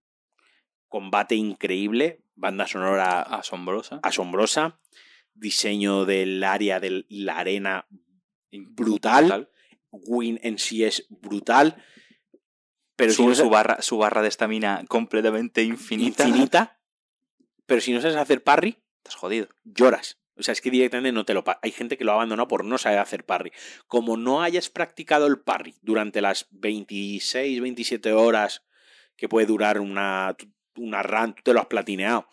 [0.88, 3.99] Combate increíble, banda sonora asombrosa.
[4.01, 4.80] asombrosa,
[5.36, 7.86] diseño del área de la arena
[8.51, 9.26] brutal.
[9.26, 9.49] brutal.
[9.91, 11.78] Win en sí es brutal.
[12.95, 16.27] Pero si no su, barra, su barra de estamina completamente infinita.
[16.27, 16.79] Infinita.
[17.65, 19.47] Pero si no sabes hacer parry, estás jodido.
[19.63, 20.19] Lloras.
[20.35, 21.43] O sea, es que directamente no te lo...
[21.61, 23.51] Hay gente que lo ha abandonado por no saber hacer parry.
[23.87, 28.63] Como no hayas practicado el parry durante las 26, 27 horas
[29.15, 30.35] que puede durar una,
[30.75, 32.27] una run, tú te lo has platineado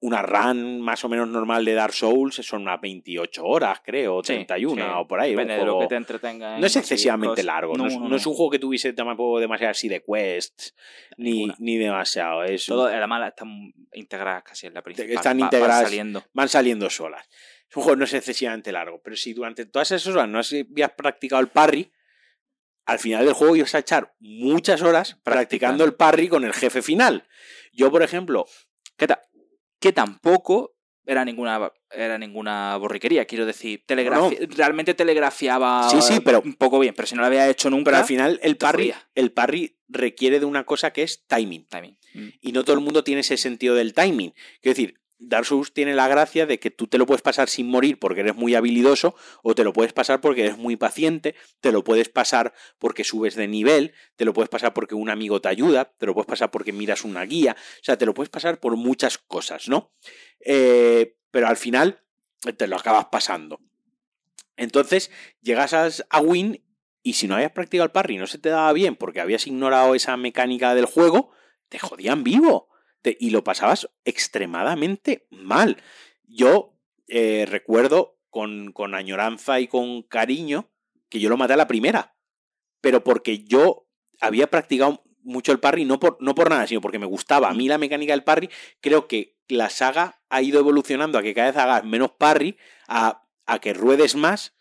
[0.00, 4.74] una run más o menos normal de Dark Souls son unas 28 horas, creo, 31
[4.74, 4.94] sí, sí.
[4.94, 5.30] o por ahí.
[5.30, 6.58] Depende de lo que te entretenga.
[6.58, 9.70] No es excesivamente largo, no, no, es, no, es, un juego que tuviese tampoco demasiado
[9.70, 10.74] así de quests,
[11.16, 12.44] ni, ni demasiado.
[12.44, 15.12] Es Todo, además están integradas casi en la principal.
[15.12, 16.24] Están integradas, van saliendo.
[16.32, 17.26] van saliendo solas.
[17.68, 20.92] Es un juego no es excesivamente largo, pero si durante todas esas horas no habías
[20.92, 21.90] practicado el parry,
[22.84, 26.82] al final del juego ibas a echar muchas horas practicando el parry con el jefe
[26.82, 27.26] final.
[27.72, 28.46] Yo, por ejemplo,
[28.96, 29.20] ¿qué tal?
[29.80, 30.74] Que tampoco
[31.06, 34.30] era ninguna era ninguna borriquería, quiero decir, no.
[34.50, 37.84] realmente telegrafiaba sí, sí, pero, un poco bien, pero si no lo había hecho nunca.
[37.84, 41.66] Pero al final el parry, el parry requiere de una cosa que es timing.
[41.66, 41.96] timing.
[42.14, 42.28] Mm.
[42.40, 44.32] Y no todo el mundo tiene ese sentido del timing.
[44.60, 47.98] Quiero decir, Dark tiene la gracia de que tú te lo puedes pasar sin morir
[47.98, 51.84] porque eres muy habilidoso, o te lo puedes pasar porque eres muy paciente, te lo
[51.84, 55.92] puedes pasar porque subes de nivel, te lo puedes pasar porque un amigo te ayuda,
[55.96, 58.76] te lo puedes pasar porque miras una guía, o sea, te lo puedes pasar por
[58.76, 59.92] muchas cosas, ¿no?
[60.40, 62.02] Eh, pero al final
[62.56, 63.60] te lo acabas pasando.
[64.56, 65.10] Entonces,
[65.40, 65.72] llegas
[66.08, 66.62] a Win
[67.02, 69.94] y si no habías practicado el parry no se te daba bien porque habías ignorado
[69.94, 71.30] esa mecánica del juego,
[71.68, 72.68] te jodían vivo
[73.20, 75.76] y lo pasabas extremadamente mal.
[76.24, 76.74] Yo
[77.08, 80.70] eh, recuerdo con, con añoranza y con cariño
[81.08, 82.16] que yo lo maté a la primera,
[82.80, 83.86] pero porque yo
[84.20, 87.48] había practicado mucho el parry, no por, no por nada, sino porque me gustaba.
[87.48, 88.48] A mí la mecánica del parry,
[88.80, 92.56] creo que la saga ha ido evolucionando a que cada vez hagas menos parry,
[92.88, 94.55] a, a que ruedes más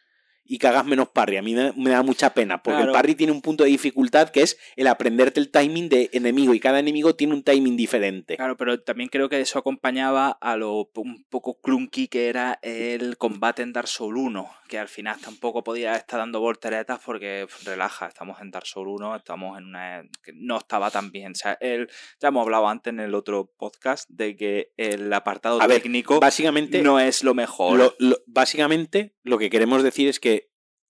[0.45, 1.37] y que hagas menos parry.
[1.37, 2.91] A mí me, me da mucha pena, porque claro.
[2.91, 6.53] el parry tiene un punto de dificultad que es el aprenderte el timing de enemigo
[6.53, 8.35] y cada enemigo tiene un timing diferente.
[8.37, 13.17] Claro, pero también creo que eso acompañaba a lo un poco clunky que era el
[13.17, 18.07] combate en Dark Souls 1, que al final tampoco podía estar dando volteretas porque relaja,
[18.07, 21.31] estamos en Dark Souls 1, estamos en una que no estaba tan bien.
[21.31, 21.89] O sea, el,
[22.19, 26.21] ya hemos hablado antes en el otro podcast de que el apartado a técnico ver,
[26.21, 27.77] básicamente, no es lo mejor.
[27.77, 30.34] Lo, lo, básicamente lo que queremos decir es que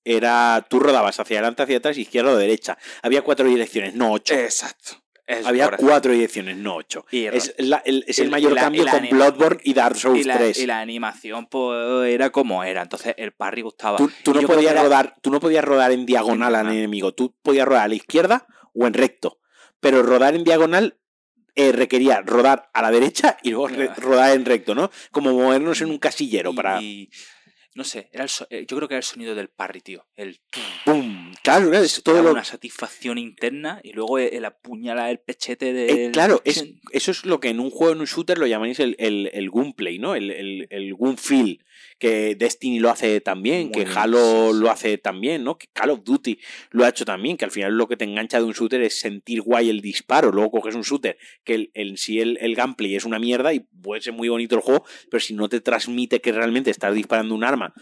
[0.05, 2.77] era tú rodabas hacia adelante, hacia atrás, izquierda o derecha.
[3.01, 4.35] Había cuatro direcciones, no ocho.
[4.35, 5.03] Exacto.
[5.27, 7.07] Es Había cuatro direcciones, no ocho.
[7.09, 10.19] Y es, la, el, es el, el, mayor la, cambio con Bloodborne y Dark Souls
[10.19, 10.59] y la, 3.
[10.59, 12.83] Y la animación pues, era como era.
[12.83, 13.97] Entonces el parry gustaba.
[13.97, 14.83] Tú, tú no, podías era...
[14.83, 17.15] rodar, tú no podías rodar en diagonal al enemigo.
[17.15, 18.45] Tú podías rodar a la izquierda
[18.75, 19.39] o en recto.
[19.79, 20.99] Pero rodar en diagonal
[21.55, 24.91] eh, requería rodar a la derecha y luego rodar en recto, ¿no?
[25.09, 26.81] Como movernos en un casillero y, para.
[26.81, 27.09] Y
[27.75, 30.07] no sé, era el so eh, yo creo que era el sonido del parry, tío.
[30.15, 30.39] El
[30.85, 31.33] ¡Bum!
[31.43, 32.31] Claro, es todo lo...
[32.31, 36.05] una satisfacción interna y luego el apuñalar el pechete de.
[36.05, 38.79] Eh, claro, es, eso es lo que en un juego, en un shooter, lo llamáis
[38.79, 40.15] el, el, el gunplay, ¿no?
[40.15, 41.65] El, el, el gunfeel.
[41.97, 45.57] Que Destiny lo hace también, Muy que Halo lo hace también, ¿no?
[45.57, 46.39] Que Call of Duty
[46.71, 48.99] lo ha hecho también, que al final lo que te engancha de un shooter es
[48.99, 50.31] sentir guay el disparo.
[50.31, 53.61] Luego coges un shooter que el, el, sí el, el gameplay es una mierda y
[53.81, 57.33] puede ser muy bonito el juego, pero si no te transmite que realmente estás disparando
[57.33, 57.73] un arma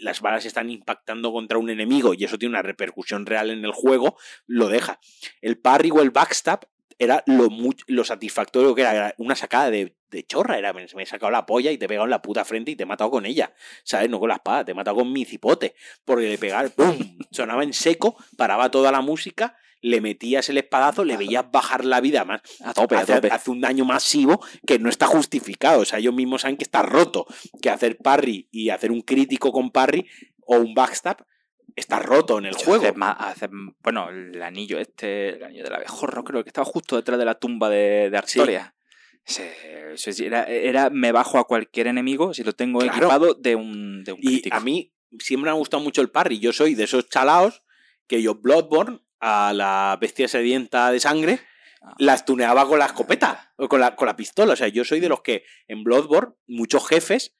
[0.00, 3.72] las balas están impactando contra un enemigo y eso tiene una repercusión real en el
[3.72, 4.16] juego,
[4.46, 5.00] lo deja.
[5.40, 6.66] El parry o el backstab
[7.00, 7.48] era lo,
[7.86, 11.32] lo satisfactorio que era, era una sacada de, de, chorra, era me, me he sacado
[11.32, 13.24] la polla y te he pegado en la puta frente y te he matado con
[13.24, 14.10] ella, ¿sabes?
[14.10, 15.74] No con la espada, te he matado con mi cipote,
[16.04, 17.18] porque le pegar, ¡pum!
[17.32, 22.02] sonaba en seco, paraba toda la música le metías el espadazo, le veías bajar la
[22.02, 22.42] vida más.
[22.62, 23.28] A tope, hace, a tope.
[23.28, 25.80] hace un daño masivo que no está justificado.
[25.80, 27.26] O sea, ellos mismos saben que está roto.
[27.62, 30.06] Que hacer parry y hacer un crítico con parry
[30.44, 31.24] o un backstab
[31.76, 32.84] está roto en el Yo juego.
[32.84, 33.48] Hace más, hace,
[33.82, 37.34] bueno, el anillo este, el anillo del abejorro, creo que estaba justo detrás de la
[37.36, 38.74] tumba de, de Artoria.
[39.24, 39.42] Sí.
[40.24, 42.96] Era, era- me bajo a cualquier enemigo si lo tengo Claro.
[42.96, 44.56] equipado de un, de un Y crítico.
[44.56, 46.38] a mí siempre me ha gustado mucho el parry.
[46.40, 47.62] Yo soy de esos chalaos
[48.06, 51.40] que yo Bloodborne a la bestia sedienta de sangre
[51.82, 51.94] Ah.
[51.98, 54.52] las tuneaba con la escopeta o con la, con la pistola.
[54.52, 57.34] O sea, yo soy de los que en Bloodborne, muchos jefes,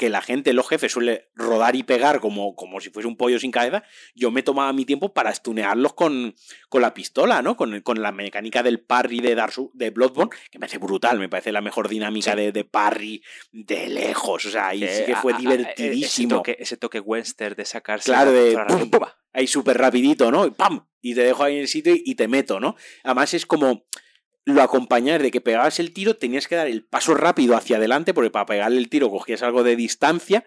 [0.00, 3.38] que la gente, los jefes, suele rodar y pegar como, como si fuese un pollo
[3.38, 3.82] sin cabeza,
[4.14, 6.34] yo me tomaba mi tiempo para estunearlos con,
[6.70, 7.54] con la pistola, ¿no?
[7.54, 11.28] Con, con la mecánica del parry de, Dark de Bloodborne, que me parece brutal, me
[11.28, 12.36] parece la mejor dinámica Sí.
[12.38, 13.22] de, de parry
[13.52, 14.46] de lejos.
[14.46, 16.28] O sea, ahí sí que a- fue a- a- divertidísimo.
[16.36, 18.06] Ese toque, ese toque western de sacarse.
[18.10, 19.00] Claro, la de pum, pum,
[19.34, 20.46] ahí súper rapidito, ¿no?
[20.46, 20.86] Y ¡Pam!
[21.02, 22.74] Y te dejo ahí en el sitio y, y te meto, ¿no?
[23.04, 23.84] Además es como
[24.54, 28.14] lo acompañar de que pegabas el tiro, tenías que dar el paso rápido hacia adelante,
[28.14, 30.44] porque para pegarle el tiro cogías algo de distancia,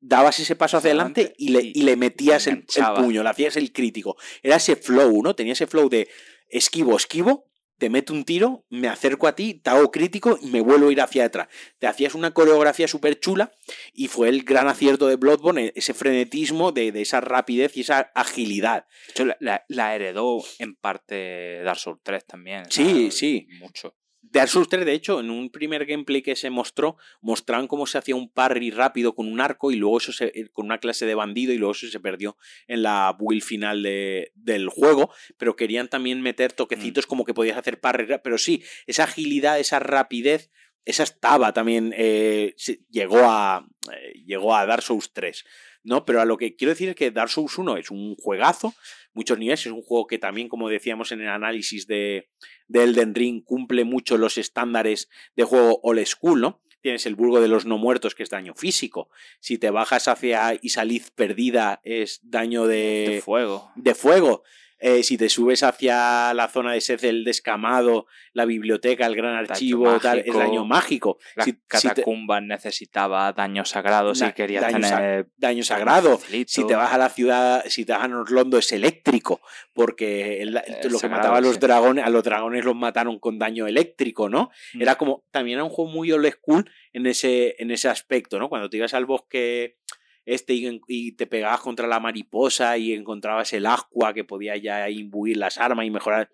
[0.00, 2.64] dabas ese paso hacia adelante y le, y- le metías el, el
[3.02, 4.16] puño, le hacías el crítico.
[4.42, 5.34] Era ese flow, ¿no?
[5.34, 6.08] Tenía ese flow de
[6.48, 7.46] esquivo, esquivo,
[7.78, 10.92] te meto un tiro, me acerco a ti, te hago crítico y me vuelvo a
[10.92, 11.48] ir hacia atrás.
[11.78, 13.52] Te hacías una coreografía súper chula
[13.92, 18.10] y fue el gran acierto de Bloodborne, ese frenetismo de, de esa rapidez y esa
[18.14, 18.86] agilidad.
[19.06, 22.64] De hecho, la, la- la heredó en parte Dark Souls 3 también.
[22.70, 23.46] Sí, sí.
[23.60, 23.94] Mucho.
[24.32, 27.98] Dark Souls 3, de hecho, en un primer gameplay que se mostró, mostraban cómo se
[27.98, 31.06] hacía un parry rápido con un arco y luego eso se, eh, con una clase
[31.06, 35.56] de bandido y luego eso se perdió en la build final de- del juego, pero
[35.56, 40.50] querían también meter toquecitos como que podías hacer parry, pero sí, esa agilidad, esa rapidez,
[40.84, 42.54] esa estaba también, eh,
[42.90, 45.44] llegó, a, eh, llegó a Dark Souls 3.
[45.88, 46.04] ¿no?
[46.04, 48.74] Pero a lo que quiero decir es que Dark Souls 1 es un juegazo,
[49.16, 52.28] muchos niveles, es un juego que también, como decíamos en el análisis de,
[52.68, 56.62] de Elden Ring, cumple mucho los estándares de juego old school, ¿no?
[56.82, 59.08] Tienes el burgo de los no muertos, que es daño físico.
[59.40, 63.72] Si te bajas hacia Isaliz perdida, es daño De de, fuego.
[63.74, 64.44] de fuego.
[64.78, 69.34] Eh, si te subes hacia la zona de Seth el descamado, la biblioteca, el gran
[69.34, 71.18] archivo, tal, es daño mágico.
[71.34, 75.62] Las Si- si te- catacumbas necesitaba daño sagrado Da- si querías daño sa- tener daño
[75.62, 76.20] sagrado.
[76.46, 79.40] Si te vas a la ciudad, si te vas a Norlondo es eléctrico,
[79.72, 81.60] porque el- el- lo que mataba a los sí.
[81.60, 84.50] dragones, a los dragones los mataron con daño eléctrico, ¿no?
[84.74, 84.82] Mm.
[84.82, 88.50] Era como, también era un juego muy old school en ese, en ese aspecto, ¿no?
[88.50, 89.78] Cuando te ibas al bosque
[90.26, 95.36] este y, te pegabas contra la mariposa y encontrabas el agua que podía ya imbuir
[95.38, 96.30] las armas y mejorar.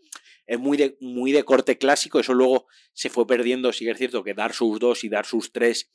[0.47, 4.24] Es muy de, muy de corte clásico, eso luego se fue perdiendo, sí es cierto
[4.24, 5.93] que Dark Souls 2 y Dark Souls 3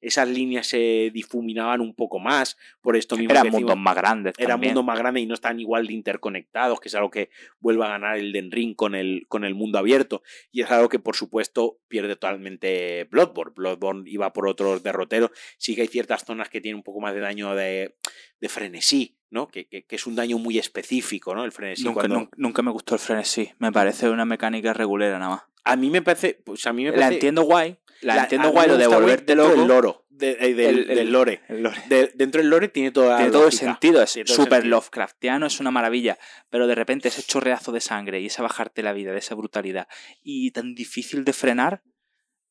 [0.00, 4.58] esas líneas se difuminaban un poco más por esto mismo Eran mundos más grandes eran
[4.60, 7.30] mundos más grandes y no están igual de interconectados, que es algo que
[7.60, 10.22] vuelve a ganar el Den Ring con el, con el mundo abierto.
[10.52, 13.52] Y es algo que, por supuesto, pierde totalmente Bloodborne.
[13.54, 15.30] Bloodborne iba por otros derroteros.
[15.58, 17.96] Sí que hay ciertas zonas que tienen un poco más de daño de,
[18.40, 19.48] de frenesí, ¿no?
[19.48, 21.44] Que, que- que es un daño muy específico, ¿no?
[21.44, 21.84] El frenesí.
[21.84, 23.50] Nunca, cuando- nunca me gustó el frenesí.
[23.58, 25.42] Me parece una mecánica regulera nada más.
[25.64, 26.40] A mí me parece.
[26.44, 27.14] Pues a mí me La parece.
[27.14, 27.76] entiendo guay.
[28.02, 29.50] La, la- entiendo guay lo de volverte loco.
[29.56, 30.06] del loro.
[30.08, 31.40] de- eh, El- el- del lore.
[31.48, 31.82] el lore.
[31.88, 34.66] De- dentro del lore tiene toda Tiene todo el sentido, es súper.
[34.66, 36.18] Lovecraftiano, es una maravilla.
[36.50, 39.88] Pero de repente ese chorreazo de sangre y esa bajarte la vida, de esa brutalidad,
[40.22, 41.82] y tan difícil de frenar,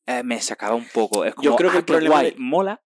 [0.08, 1.26] eh, me sacaba un poco.
[1.26, 2.82] Es como, Yo creo que "Ah, el problema guay, mola,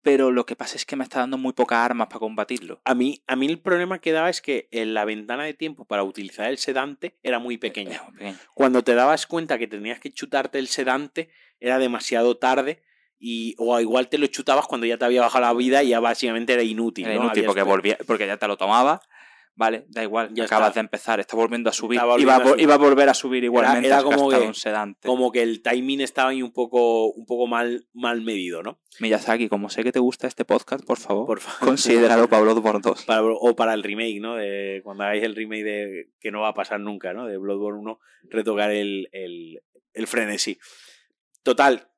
[0.00, 2.80] pero lo que pasa es que me está dando muy pocas armas para combatirlo.
[2.86, 5.84] A mí, a mí el problema que daba es que en la ventana de tiempo
[5.84, 8.02] para utilizar el sedante era muy pequeña.
[8.18, 8.34] Muy.
[8.54, 11.28] Cuando te dabas cuenta que tenías que chutarte el sedante,
[11.62, 12.82] era demasiado tarde.
[13.24, 16.00] Y, o igual te lo chutabas cuando ya te había bajado la vida y ya
[16.00, 17.06] básicamente era inútil.
[17.06, 17.20] Era ¿no?
[17.26, 19.00] inútil Habías- porque, volvía, porque ya te lo tomaba.
[19.54, 20.80] Vale, da igual, Ya acabas está.
[20.80, 22.00] de empezar, está volviendo a subir.
[22.02, 22.60] Iba, a, subir.
[22.62, 23.86] iba a volver a subir igualmente.
[23.86, 25.06] era como que- un sedante.
[25.06, 28.80] Como que el timing estaba ahí un poco, un poco mal, mal medido, ¿no?
[28.98, 31.58] Miyazaki, como sé que te gusta este podcast, por favor, Por favor.
[31.76, 33.04] considéralo para Bloodborne 2.
[33.04, 34.36] Para- o para el remake, ¿no?
[34.36, 37.26] De, cuando hagáis el remake de que no va a pasar nunca, ¿no?
[37.26, 38.00] De Bloodborne 1,
[38.30, 39.60] retocar el, el,
[39.92, 40.58] el frenesí.
[41.42, 41.88] Total,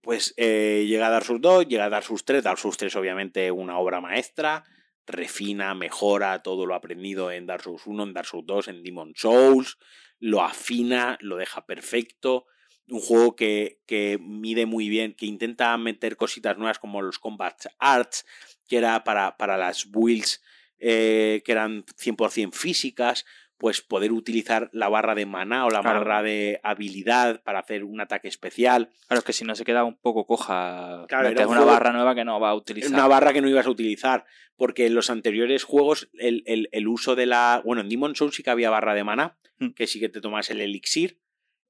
[0.00, 3.78] pues eh, llega Dark Souls 2, llega Dark Souls 3, Dark Souls 3 obviamente una
[3.78, 4.64] obra maestra,
[5.06, 9.12] refina, mejora todo lo aprendido en Dark Souls 1, en Dark Souls 2, en Demon
[9.16, 9.78] Souls,
[10.18, 12.46] lo afina, lo deja perfecto.
[12.88, 17.56] Un juego que, que mide muy bien, que intenta meter cositas nuevas como los Combat
[17.78, 18.26] Arts,
[18.68, 20.40] que era para, para las builds
[20.82, 23.26] eh, que eran 100% físicas,
[23.60, 26.00] pues poder utilizar la barra de maná o la Claro.
[26.00, 28.88] barra de habilidad para hacer un ataque especial.
[29.06, 31.04] Claro, es que si no se queda un poco coja.
[31.08, 32.90] Claro, metes era un una juego- barra nueva que no va a utilizar.
[32.90, 34.24] Una barra que no ibas a utilizar,
[34.56, 37.60] porque en los anteriores juegos el, el- el uso de la...
[37.64, 39.72] Bueno, en Demon Souls sí que había barra de maná, Mm.
[39.74, 41.20] que sí que te tomas el elixir,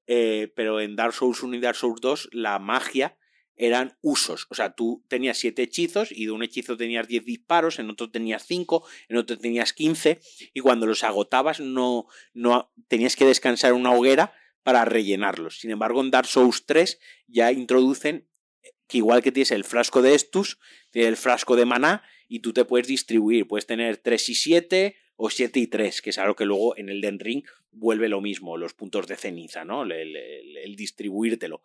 [0.07, 3.17] eh, pero en Dark Souls 1 y Dark Souls 2 la magia
[3.61, 4.47] eran usos.
[4.49, 8.09] O sea, tú tenías siete hechizos y de un hechizo tenías 10 disparos, en otro
[8.09, 10.19] tenías 5, en otro tenías 15
[10.55, 14.33] y cuando los agotabas no, no tenías que descansar en una hoguera
[14.63, 15.59] para rellenarlos.
[15.59, 18.27] Sin embargo, en Dark Souls 3 ya introducen
[18.87, 20.57] que igual que tienes el frasco de Estus,
[20.89, 23.47] tienes el frasco de maná y tú te puedes distribuir.
[23.47, 26.89] Puedes tener 3 y 7 o 7 y 3, que es algo que luego en
[26.89, 29.83] el Den Ring vuelve lo mismo, los puntos de ceniza, ¿no?
[29.83, 31.61] El, el, el distribuírtelo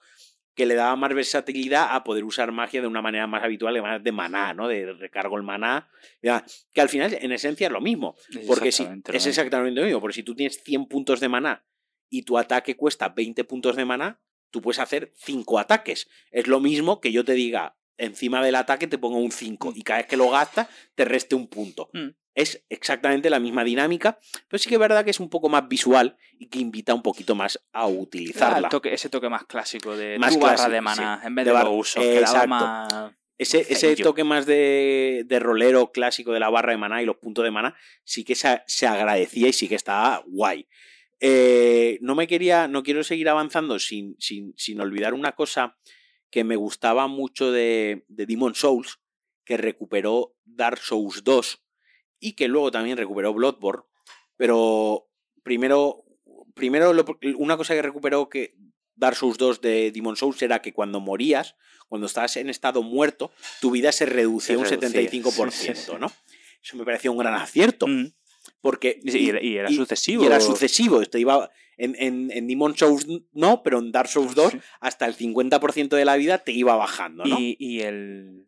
[0.57, 4.03] que le daba más versatilidad a poder usar magia de una manera más habitual, más
[4.03, 4.69] de maná, ¿no?
[4.69, 5.91] De recargo el maná.
[6.21, 8.17] Que al final, en esencia, es lo mismo.
[8.47, 10.01] Porque si, es exactamente lo mismo.
[10.01, 11.67] Porque si tú tienes 100 puntos de maná
[12.09, 16.09] y tu ataque cuesta 20 puntos de maná, tú puedes hacer 5 ataques.
[16.31, 19.75] Es lo mismo que yo te diga, encima del ataque te pongo un 5 mm.
[19.77, 21.91] y cada vez que lo gastas te reste un punto.
[21.93, 25.49] Mm es exactamente la misma dinámica, pero sí que es verdad que es un poco
[25.49, 28.69] más visual y que invita un poquito más a utilizarla.
[28.85, 32.89] ese toque más clásico de más barra de mana en vez de, de más...
[33.39, 37.17] Ese, ese, toque más de, de, rolero clásico de la barra de maná y los
[37.17, 40.67] puntos de maná sí que se, se agradecía y sí que estaba guay.
[41.21, 45.77] Eh, no me quería, no quiero seguir avanzando sin, sin, sin olvidar una cosa
[46.31, 49.01] que me gustaba mucho de, de Demon Souls,
[49.45, 51.66] que recuperó Dark Souls 2
[52.21, 53.85] y que luego también recuperó Bloodborne,
[54.37, 55.09] pero
[55.43, 56.05] primero,
[56.55, 56.93] primero
[57.37, 58.57] una cosa que recuperó que
[58.95, 61.57] Dark Souls 2 de Demon Souls era que cuando morías,
[61.89, 66.11] cuando estabas en estado muerto, tu vida se reducía un 75%, ¿no?
[66.63, 67.87] Eso me parecía un gran acierto.
[67.87, 68.13] Mm.
[68.61, 70.25] Porque, y, era, sucesivo.
[70.25, 71.01] Y era sucesivo.
[71.01, 75.17] Esto iba, en, en, en, Demon Souls no, pero en Dark Souls 2 hasta el
[75.17, 77.39] 50% de la vida te iba bajando, ¿no?
[77.39, 78.47] Y, y el,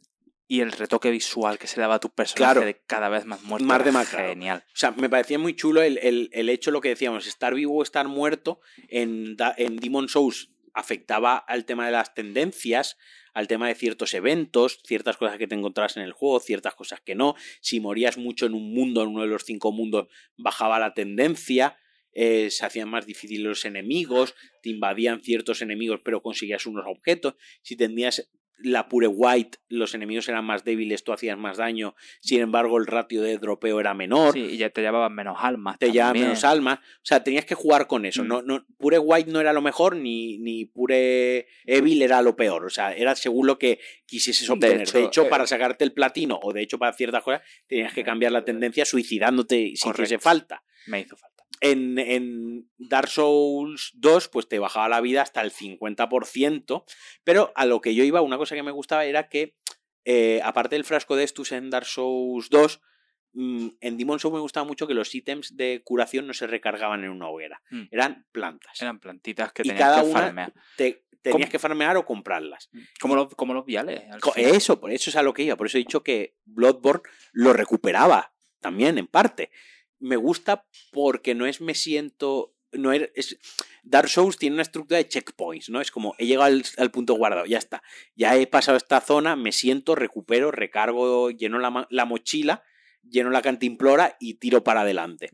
[0.49, 3.67] y el retoque visual que se daba a tu personaje de cada vez más muerto.
[3.67, 4.65] Más de Genial.
[4.67, 7.77] O sea, me parecía muy chulo el, el, el, hecho, lo que decíamos, estar vivo
[7.77, 12.97] o estar muerto en, en Demon Souls afectaba al tema de las tendencias,
[13.35, 17.01] al tema de ciertos eventos, ciertas cosas que te encontrabas en el juego, ciertas cosas
[17.01, 17.35] que no.
[17.61, 21.77] Si morías mucho en un mundo, en uno de los cinco mundos, bajaba la tendencia.
[22.13, 27.35] Eh, se hacían más difíciles los enemigos, te invadían ciertos enemigos pero conseguías unos objetos,
[27.63, 32.41] si tenías la pure white, los enemigos eran más débiles, tú hacías más daño, sin
[32.41, 34.33] embargo el ratio de dropeo era menor.
[34.33, 35.79] Sí, y ya te llevaban menos almas.
[35.79, 36.79] Te llevaban menos almas.
[36.79, 38.25] O sea, tenías que jugar con eso.
[38.25, 38.29] Mm.
[38.29, 42.65] No, no, pure white no era lo mejor, ni, ni pure evil era lo peor.
[42.65, 44.91] O sea, era según lo que quisieses obtener.
[44.91, 48.05] De hecho, eh, para sacarte el platino, o de hecho para ciertas cosas, tenías que
[48.05, 50.63] cambiar la tendencia suicidándote si hiciese falta.
[50.87, 51.38] Me hizo falta.
[51.61, 56.85] En, en, Dark Souls 2, pues te bajaba la vida hasta el 50%,
[57.25, 59.57] pero a lo que yo iba, una cosa que me gustaba era que,
[60.05, 62.81] eh, aparte del frasco de Estus en Dark Souls 2,
[63.33, 67.05] mm, en Demon Souls me gustaba mucho que los ítems de curación no se recargaban
[67.05, 67.85] en una hoguera, mm.
[67.91, 68.81] eran plantas.
[68.81, 70.53] Eran plantitas que tenías que farmear.
[71.21, 72.69] tenías que farmear o comprarlas.
[72.73, 72.81] Mm.
[73.01, 74.05] Como los, como los viales.
[74.37, 75.57] Eso, por eso es a lo que iba.
[75.57, 77.03] Por eso he dicho que Bloodborne
[77.33, 79.51] lo recuperaba también, en parte
[80.01, 82.55] me gusta porque no es me siento.
[82.71, 83.39] No es,
[83.83, 85.81] Dark Souls tiene una estructura de checkpoints, ¿no?
[85.81, 87.83] Es como he llegado al, punto guardado, ya está.
[88.15, 92.63] Ya he pasado esta zona, me siento, recupero, recargo, lleno la, la mochila,
[93.03, 95.31] lleno la cantimplora y tiro para adelante.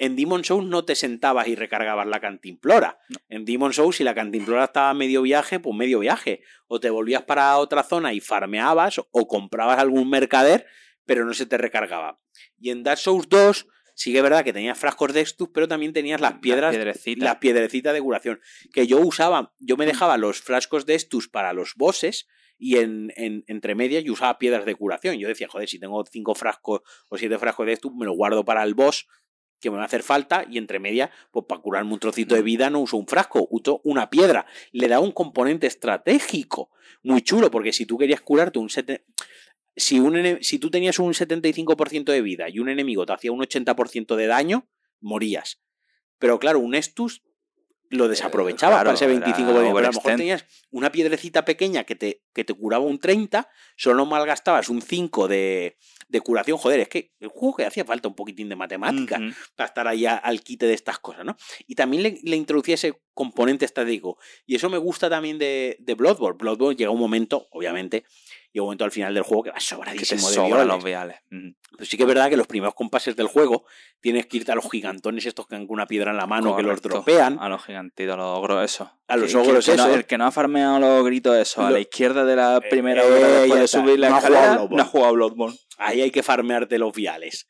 [0.00, 3.00] En Demon Souls no te sentabas y recargabas la cantimplora.
[3.28, 6.42] En Demon Souls, si la cantimplora estaba a medio viaje, pues medio viaje.
[6.68, 10.66] O te volvías para otra zona y farmeabas, o comprabas algún mercader,
[11.04, 12.18] pero no se te recargaba.
[12.58, 13.66] Y en Dark Souls 2
[14.00, 16.74] sí que es verdad que tenías frascos de Estus, pero también tenías las piedras,
[17.18, 18.40] las piedrecitas de curación,
[18.72, 19.88] que yo usaba, yo me mm.
[19.88, 22.26] dejaba los frascos de Estus para los bosses
[22.56, 25.18] y en, entre medias yo usaba piedras de curación.
[25.18, 26.80] Yo decía, joder, si tengo cinco frascos
[27.10, 29.06] o siete frascos de Estus, me lo guardo para el boss
[29.60, 32.40] que me va a hacer falta y entre medias, pues para curarme un trocito de
[32.40, 32.44] mm.
[32.44, 34.46] vida no uso un frasco, uso una piedra.
[34.72, 36.70] Le da un componente estratégico
[37.02, 39.04] muy chulo, porque si tú querías curarte un set
[39.80, 43.40] si, un, si tú tenías un 75% de vida y un enemigo te hacía un
[43.40, 44.68] 80% de daño,
[45.00, 45.60] morías.
[46.18, 47.22] Pero claro, un Estus
[47.90, 49.34] lo desaprovechaba para ese 25%.
[49.34, 53.48] Pero a lo mejor tenías una piedrecita pequeña que te, que te curaba un 30,
[53.76, 55.76] solo malgastabas un 5 de,
[56.08, 56.56] de curación.
[56.56, 59.20] Joder, es que el juego que hacía falta un poquitín de matemática
[59.56, 61.36] para estar ahí al quite de estas cosas, ¿no?
[61.66, 64.18] Y también le, le introducía ese componente estático.
[64.46, 66.38] Y eso me gusta también de, de Bloodborne.
[66.38, 68.04] Bloodborne llega un momento, obviamente,
[68.52, 71.18] y un momento al final del juego que va sobradísimo que de los viales.
[71.28, 73.64] Pero sí que es verdad que los primeros compases del juego
[74.00, 76.56] tienes que irte a los gigantones estos que han con una piedra en la mano
[76.56, 77.38] que los dropean.
[77.40, 78.90] A los gigantitos, a los ogros eso.
[79.06, 79.94] A los ogros eso.
[79.94, 83.16] el que no ha farmeado los gritos eso, a la izquierda de la primera hora
[83.16, 85.56] eh, después de subir la no escalera, no ha jugado Bloodborne.
[85.78, 87.48] Ahí hay que farmearte los viales.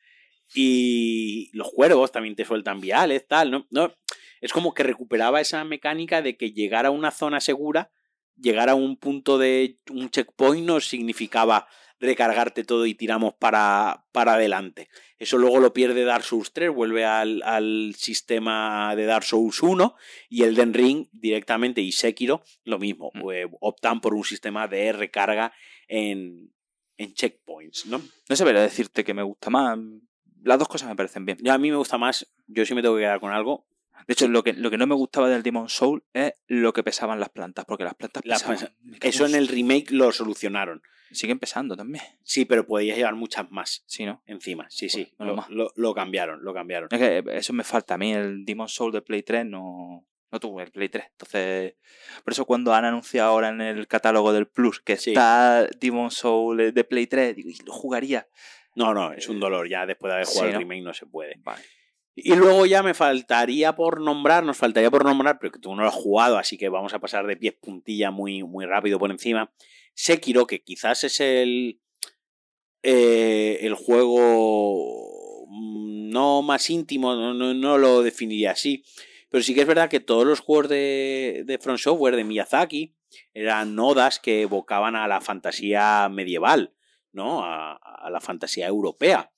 [0.55, 3.67] Y los cuervos también te sueltan viales, tal, ¿no?
[3.71, 3.95] no
[4.41, 7.91] es como que recuperaba esa mecánica de que llegar a una zona segura
[8.41, 11.67] llegar a un punto de un checkpoint no significaba
[11.99, 14.89] recargarte todo y tiramos para, para adelante.
[15.19, 19.95] Eso luego lo pierde Dark Souls 3, vuelve al, al sistema de Dark Souls 1
[20.31, 23.21] y el Den Ring directamente y Sekiro lo mismo, Mm.
[23.21, 25.53] pues, optan por un sistema de recarga
[25.89, 26.51] en,
[26.97, 28.01] en checkpoints, ¿no?
[28.29, 29.79] No sabría decirte que me gusta más.
[30.43, 31.37] Las dos cosas me parecen bien.
[31.43, 33.67] Yo a mí me gusta más, yo sí me tengo que quedar con algo.
[34.07, 36.83] De hecho, lo que, lo que no me gustaba del Demon Soul es lo que
[36.83, 38.75] pesaban las plantas, porque las plantas Las pesaban.
[39.01, 40.83] Eso en el remake lo solucionaron.
[41.13, 42.05] Siguen pesando también.
[42.23, 44.23] Sí, pero podías llevar muchas más Sí, ¿no?
[44.27, 44.67] encima.
[44.71, 45.15] Sí, Pues, sí.
[45.19, 46.89] Lo, lo- lo cambiaron, lo cambiaron.
[46.93, 48.13] Es que eso me falta a mí.
[48.13, 51.05] El Demon Soul de Play 3 no, no tuve el Play 3.
[51.11, 51.75] Entonces,
[52.23, 55.11] por eso cuando han anunciado ahora en el catálogo del Plus que Sí.
[55.11, 58.29] está Demon Soul de Play 3, digo, "Y lo jugaría.
[58.77, 59.69] No, no, es un dolor.
[59.69, 60.53] Ya después de haber jugado ¿no?
[60.53, 61.35] el remake no se puede.
[61.43, 61.61] Vale.
[62.15, 65.83] Y luego ya me faltaría por nombrar, nos faltaría por nombrar, pero que tú no
[65.83, 69.11] lo has jugado, así que vamos a pasar de pies puntilla muy, muy rápido por
[69.11, 69.53] encima.
[69.95, 71.81] Sekiro, que quizás es el,
[72.83, 78.85] eh, el juego mm, no más íntimo, no, no, no lo definiría así,
[79.31, 82.97] pero sí que es verdad que todos los juegos de, de From Software, de Miyazaki,
[83.35, 86.75] eran nodas que evocaban a la fantasía medieval,
[87.13, 87.43] ¿no?
[87.45, 89.31] A la fantasía europea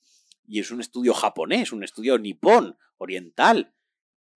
[0.53, 3.72] y es un estudio japonés, un estudio nipón, oriental.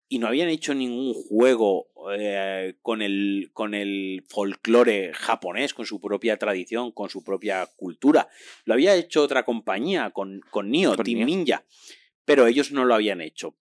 [0.09, 1.89] Y no habían hecho ningún juego
[2.19, 8.31] eh, con, el, con el folclore japonés, con su propia tradición, con su propia cultura.
[8.65, 11.27] Lo había hecho otra compañía, con, con Con Team.
[11.27, 11.67] Ninja,
[12.25, 13.55] pero ellos no lo habían hecho.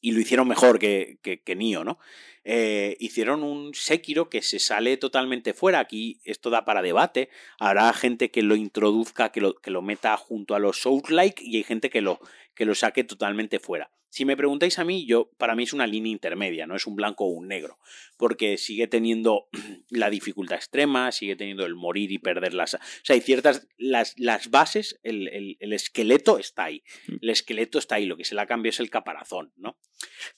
[0.00, 2.00] Y lo hicieron mejor que, que, que Nioh, ¿no?
[2.48, 5.80] Eh, hicieron un Sekiro que se sale totalmente fuera.
[5.80, 7.28] Aquí esto da para debate.
[7.58, 11.56] Habrá gente que lo introduzca, que lo, que lo meta junto a los Souls-like y
[11.56, 12.20] hay gente que lo,
[12.54, 13.90] que lo saque totalmente fuera.
[14.16, 16.96] Si me preguntáis a mí, yo para mí es una línea intermedia, no es un
[16.96, 17.78] blanco o un negro,
[18.16, 19.48] porque sigue teniendo
[19.90, 22.76] la dificultad extrema, sigue teniendo el morir y perder las...
[22.76, 23.68] O sea, hay ciertas...
[23.76, 26.82] Las, las bases, el, el, el esqueleto está ahí.
[27.20, 29.78] El esqueleto está ahí, lo que se le ha cambiado es el caparazón, ¿no?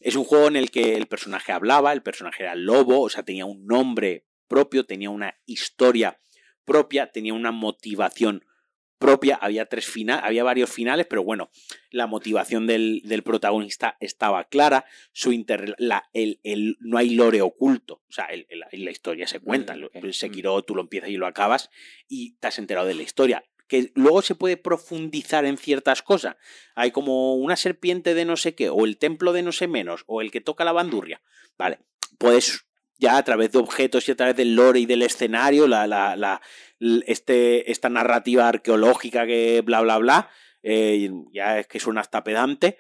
[0.01, 3.09] Es un juego en el que el personaje hablaba, el personaje era el lobo, o
[3.09, 6.21] sea, tenía un nombre propio, tenía una historia
[6.65, 8.45] propia, tenía una motivación
[8.99, 11.51] propia, había tres finales, había varios finales, pero bueno,
[11.91, 17.41] la motivación del, del protagonista estaba clara, su inter, la, el, el, no hay lore
[17.41, 19.95] oculto, o sea, el, el, la historia se cuenta, ok.
[19.95, 21.71] el Sekiro tú lo empiezas y lo acabas
[22.09, 23.45] y te has enterado de la historia.
[23.67, 26.37] Que luego se puede profundizar en ciertas cosas.
[26.75, 30.05] Hay como una serpiente de no sé qué, o el templo de no sé menos,
[30.07, 31.21] o el que toca la bandurria.
[31.59, 31.81] Vale,
[32.17, 32.65] puedes
[32.99, 36.17] ya a través de objetos y a través del lore y del escenario, la, la,
[36.17, 36.41] la,
[36.81, 40.31] este, esta narrativa arqueológica que bla, bla, bla,
[40.63, 42.79] eh, ya es que suena hasta pedante,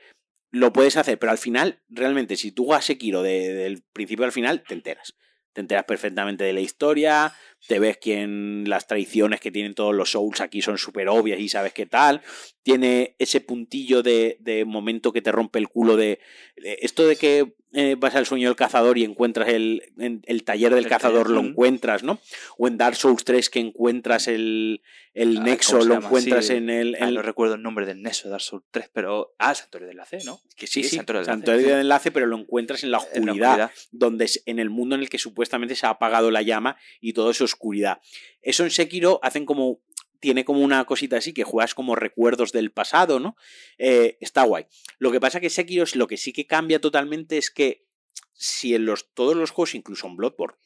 [0.51, 4.32] lo puedes hacer, pero al final, realmente, si tú juegas Sekiro de, del principio al
[4.32, 5.14] final, te enteras.
[5.53, 7.34] Te enteras perfectamente de la historia,
[7.66, 11.48] te ves quién las traiciones que tienen todos los Souls aquí son súper obvias y
[11.48, 12.22] sabes qué tal.
[12.62, 16.20] Tiene ese puntillo de, de, momento que te rompe el culo de,
[16.56, 20.44] de esto de que eh, vas al sueño del cazador y encuentras el, en, el
[20.44, 22.18] taller del El cazador, taller, lo encuentras, ¿no?
[22.56, 24.80] O en Dark Souls 3 que encuentras el,
[25.12, 26.54] el Ah, nexo, ¿cómo se lo encuentras Sí.
[26.54, 26.96] en el...
[27.00, 29.34] Ah, no recuerdo el nombre del Neso de Dark Souls 3, pero.
[29.38, 30.40] Ah, Santuario de Enlace, ¿no?
[30.56, 31.76] que sí, sí, Santuario del santuario Enlace.
[31.76, 33.70] del enlace, pero lo encuentras en la En la oscuridad, oscuridad.
[33.92, 37.12] donde es en el mundo en el que supuestamente se ha apagado la llama y
[37.12, 38.01] todo es oscuridad.
[38.42, 39.80] Eso en Sekiro hacen como
[40.20, 43.36] tiene como una cosita así que juegas como recuerdos del pasado, ¿no?
[43.78, 44.66] Eh, está guay.
[44.99, 47.86] Lo que pasa que Sekiro lo que sí que cambia totalmente es que
[48.34, 50.57] si en los todos los juegos, incluso en Bloodborne,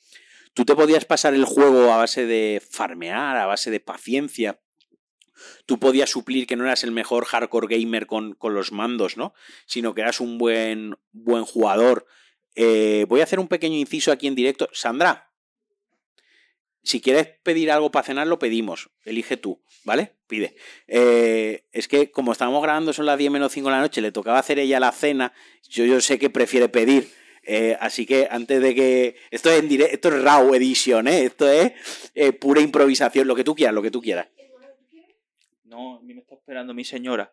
[0.54, 4.60] tú te podías pasar el juego a base de farmear, a base de paciencia.
[5.66, 9.34] Tú podías suplir que no eras el mejor hardcore gamer con, con los mandos, ¿no?
[9.66, 12.06] Sino que eras un buen, buen jugador.
[12.54, 14.68] Eh, voy a hacer un pequeño inciso aquí en directo.
[14.72, 15.31] Sandra,
[16.82, 18.90] si quieres pedir algo para cenar, lo pedimos.
[19.04, 20.16] Elige tú, ¿vale?
[20.26, 20.56] Pide.
[20.88, 24.12] Eh, es que como estábamos grabando, son las 10 menos 5 de la noche, le
[24.12, 25.32] tocaba hacer ella la cena.
[25.68, 27.08] Yo, yo sé que prefiere pedir.
[27.44, 29.16] Eh, así que antes de que.
[29.30, 31.24] Esto es en directo, esto es RAW Edition, ¿eh?
[31.24, 31.72] Esto es
[32.14, 34.28] eh, pura improvisación, lo que tú quieras, lo que tú quieras.
[35.64, 37.32] No, a mí me está esperando mi señora.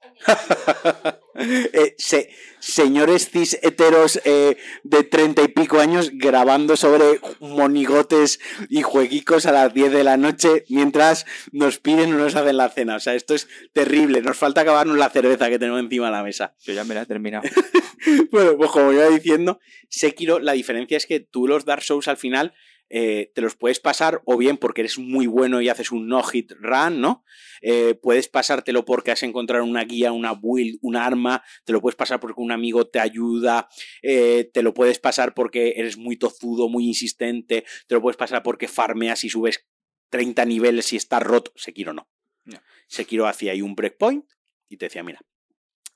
[1.72, 2.28] Eh, se-
[2.58, 9.52] señores cis heteros eh, de treinta y pico años grabando sobre monigotes y jueguicos a
[9.52, 12.96] las 10 de la noche mientras nos piden o nos hacen la cena.
[12.96, 14.22] O sea, esto es terrible.
[14.22, 16.54] Nos falta acabarnos la cerveza que tenemos encima de la mesa.
[16.64, 17.44] Yo ya me la he terminado.
[18.30, 19.60] Bueno, pues como iba diciendo,
[19.90, 22.54] Sekiro, la diferencia es que tú los Dark Souls al final
[22.92, 26.52] eh, te los puedes pasar o bien porque eres muy bueno y haces un no-hit
[26.58, 27.24] run, ¿no?
[27.62, 31.94] Eh, puedes pasártelo porque has encontrado una guía, una build, un arma, te lo puedes
[31.94, 33.68] pasar porque un amigo te ayuda,
[34.02, 38.42] eh, te lo puedes pasar porque eres muy tozudo, muy insistente, te lo puedes pasar
[38.42, 39.68] porque farmeas y subes
[40.08, 41.52] 30 niveles y está roto.
[41.54, 42.10] Sekiro no.
[42.44, 42.60] Ya.
[42.88, 44.24] Sekiro hacía ahí un breakpoint
[44.68, 45.20] y te decía, mira,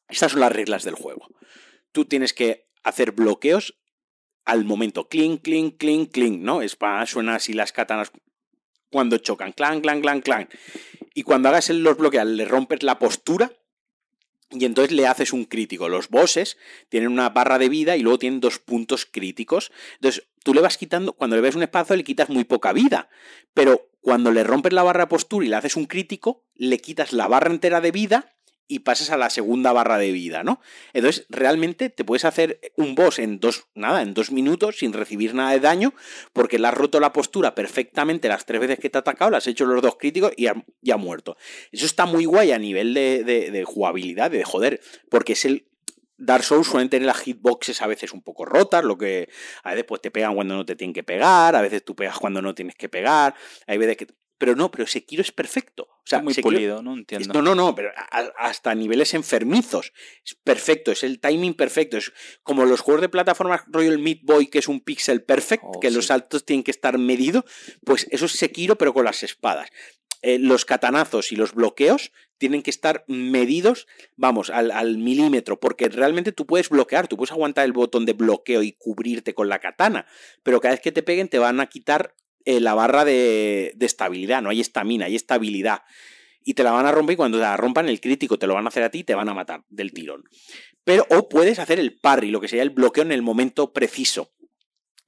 [0.08, 1.26] estas son las reglas del juego.
[1.90, 3.80] Tú tienes que hacer bloqueos
[4.44, 5.08] al momento.
[5.08, 6.62] Clink, clink, clink, clink, ¿no?
[6.62, 8.12] Es para, suena así las katanas
[8.90, 9.52] cuando chocan.
[9.52, 10.48] Clan, clan, clan, clan.
[11.14, 13.52] Y cuando hagas el- los bloqueos, le rompes la postura
[14.50, 15.88] y entonces le haces un crítico.
[15.88, 19.72] Los bosses tienen una barra de vida y luego tienen dos puntos críticos.
[19.94, 23.08] Entonces tú le vas quitando, cuando le ves un espacio le quitas muy poca vida,
[23.54, 27.12] pero cuando le rompes la barra de postura y le haces un crítico, le quitas
[27.12, 28.33] la barra entera de vida
[28.66, 30.60] y pasas a la segunda barra de vida, ¿no?
[30.92, 35.34] Entonces, realmente te puedes hacer un boss en dos, nada, en dos minutos sin recibir
[35.34, 35.92] nada de daño,
[36.32, 39.36] porque le has roto la postura perfectamente las tres veces que te ha atacado, le
[39.36, 41.36] has hecho los dos críticos y ha, muerto.
[41.72, 45.68] Eso está muy guay a nivel de, de- de jugabilidad, de joder, porque es el.
[46.16, 49.28] Dark Souls suelen tener las hitboxes a veces un poco rotas, lo que
[49.64, 52.16] a veces pues te pegan cuando no te tienen que pegar, a veces tú pegas
[52.18, 53.34] cuando no tienes que pegar,
[53.66, 54.06] hay veces que...
[54.36, 55.84] Pero no, pero Sekiro es perfecto.
[55.84, 57.32] O sea, es muy Sekiro- pulido, no entiendo.
[57.34, 59.92] no, no, no, pero a- hasta niveles enfermizos.
[60.24, 61.96] Es perfecto, es el timing perfecto.
[61.96, 62.12] Es
[62.42, 65.88] como los juegos de plataformas Royal Meat Boy, que es un pixel perfect, Oh, que
[65.90, 65.94] sí.
[65.94, 67.44] los saltos tienen que estar medidos.
[67.84, 69.70] Pues eso es Sekiro, pero con las espadas.
[70.22, 75.88] Eh, los catanazos y los bloqueos tienen que estar medidos, vamos, al, al milímetro, porque
[75.90, 79.58] realmente tú puedes bloquear, tú puedes aguantar el botón de bloqueo y cubrirte con la
[79.60, 80.06] katana,
[80.42, 82.14] pero cada vez que te peguen te van a quitar
[82.44, 85.82] eh, la barra de, de estabilidad, no hay estamina, hay estabilidad
[86.44, 88.54] y te la van a romper y cuando te la rompan el crítico te lo
[88.54, 90.24] van a hacer a ti y te van a matar del tirón.
[90.84, 94.30] Pero o puedes hacer el parry, lo que sería el bloqueo en el momento preciso.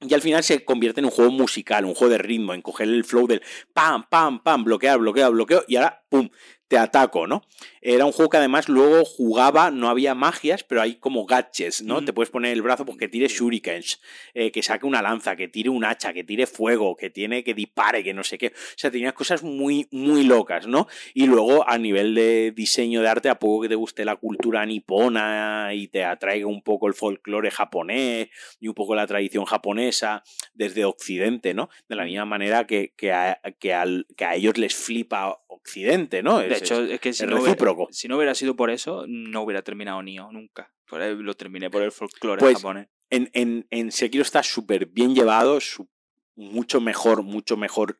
[0.01, 2.87] Y al final se convierte en un juego musical, un juego de ritmo, en coger
[2.87, 3.41] el flow del
[3.73, 6.29] pam, pam, pam, bloquear, bloquear, bloqueo y ahora pum,
[6.67, 7.43] te ataco, ¿no?
[7.81, 12.03] Era un juego que además luego jugaba, no había magias, pero hay como gadgets, ¿no?
[12.03, 14.01] Te puedes poner el brazo pues que tire shurikens,
[14.33, 17.53] eh, que saque una lanza, que tire un hacha, que tire fuego, que tiene que
[17.53, 18.47] dispare, que no sé qué.
[18.47, 20.87] O sea, tenía cosas muy, muy locas, ¿no?
[21.13, 24.65] Y luego a nivel de diseño de arte, a poco que te guste la cultura
[24.65, 30.23] nipona y te atraiga un poco el folclore japonés y un poco la tradición japonesa
[30.53, 31.69] desde Occidente, ¿no?
[31.87, 36.23] De la misma manera que, que, a, que, al- que a ellos les flipa Occidente,
[36.23, 36.41] ¿no?
[36.59, 37.57] De hecho, es- que si no, hubiera,
[37.91, 40.71] si no hubiera sido por eso, no hubiera terminado Nioh nunca.
[40.91, 42.87] Lo terminé por el folclore Pues, japonés.
[43.09, 45.89] en, en, en Sekiro está súper bien llevado, su-
[46.35, 47.99] mucho mejor, mucho mejor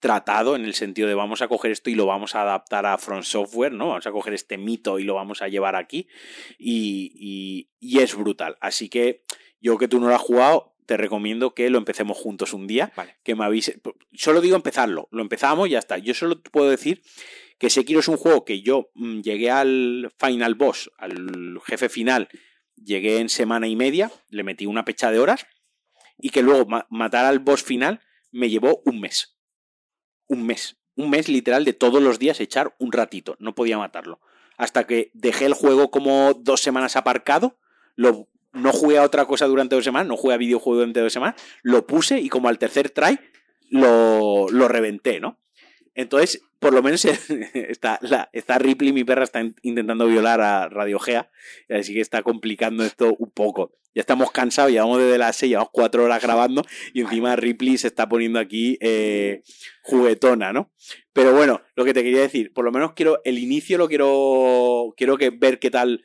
[0.00, 2.98] tratado en el sentido de vamos a coger esto y lo vamos a adaptar a
[2.98, 3.88] Front Software, ¿no?
[3.88, 6.06] Vamos a coger este mito y lo vamos a llevar aquí
[6.58, 8.56] y, y- y es brutal.
[8.60, 9.22] Así que
[9.60, 12.92] yo que tú no lo has jugado, te recomiendo que lo empecemos juntos un día,
[12.96, 13.16] Vale.
[13.24, 13.80] que me avise.
[14.12, 15.98] Solo digo empezarlo, lo empezamos y ya está.
[15.98, 17.02] Yo solo te puedo decir
[17.58, 22.28] que Sekiro es un juego que yo mm, llegué al final boss, al jefe final,
[22.76, 25.46] llegué en semana y media, le metí una pecha de horas
[26.18, 28.00] y que luego ma- matar al boss final
[28.30, 29.38] me llevó un mes.
[30.28, 30.76] Un mes.
[30.94, 33.36] Un mes literal de todos los días echar un ratito.
[33.38, 34.20] No podía matarlo.
[34.56, 37.58] Hasta que dejé el juego como dos semanas aparcado,
[37.94, 41.12] lo, no jugué a otra cosa durante dos semanas, no jugué a videojuego durante dos
[41.12, 43.18] semanas, lo puse y como al tercer try
[43.68, 45.38] lo, lo reventé, ¿no?
[45.94, 47.04] Entonces, por lo menos
[47.54, 51.30] está, la, está Ripley, mi perra, está in- intentando violar a Radio Gea,
[51.68, 53.72] así que está complicando esto un poco.
[53.94, 57.86] Ya estamos cansados, llevamos desde las 6, llevamos cuatro horas grabando y encima Ripley se
[57.86, 59.40] está poniendo aquí eh,
[59.84, 60.70] juguetona, ¿no?
[61.14, 64.92] Pero bueno, lo que te quería decir, por lo menos quiero, el inicio lo quiero,
[64.98, 66.04] quiero que ver qué tal,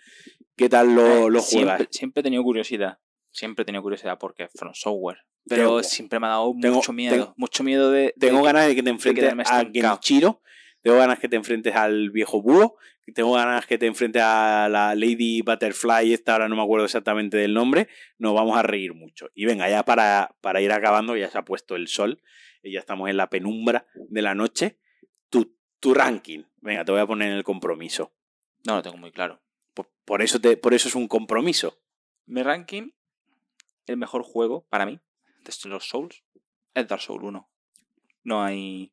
[0.56, 1.88] qué tal lo, lo siempre, juegas.
[1.92, 3.00] siempre he tenido curiosidad.
[3.32, 5.20] Siempre he tenido curiosidad porque es From Software.
[5.48, 7.16] Pero Tengo- siempre me ha dado tengo- mucho miedo.
[7.16, 8.14] tengo- mucho miedo de.
[8.20, 9.66] Tengo ganas de que te enfrentes a.
[9.72, 10.42] Genichiro,
[10.82, 12.76] tengo ganas que te enfrentes al viejo búho,
[13.16, 17.38] tengo ganas que te enfrentes a la Lady Butterfly, esta ahora no me acuerdo exactamente
[17.38, 17.88] del nombre,
[18.20, 19.30] nos vamos a reír mucho.
[19.34, 22.22] Y venga, ya para, para ir acabando, ya se ha puesto el sol,
[22.62, 24.78] y ya estamos en la penumbra de la noche.
[25.30, 28.14] Tu, tu ranking, venga, te voy a poner en el compromiso.
[28.68, 29.42] No lo tengo muy claro.
[29.74, 31.80] Por, por eso, te, por eso es un compromiso.
[32.28, 32.92] Mi ranking,
[33.92, 35.00] el mejor juego para mí
[35.44, 36.24] de los Souls
[36.74, 37.50] es Dark Souls 1.
[38.24, 38.92] No hay.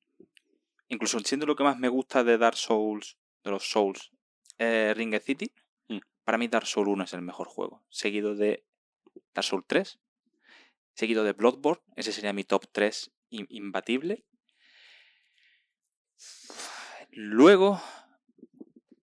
[0.88, 4.10] Incluso siendo lo que más me gusta de Dark Souls, de los Souls,
[4.58, 5.52] eh, Ring of City,
[5.88, 5.98] Mm.
[6.24, 7.82] para mí Dark Souls 1 es el mejor juego.
[7.90, 8.64] Seguido de
[9.34, 9.98] Dark Souls 3,
[10.94, 14.24] seguido de Bloodborne, ese sería mi top 3 im- imbatible.
[17.10, 17.80] Luego,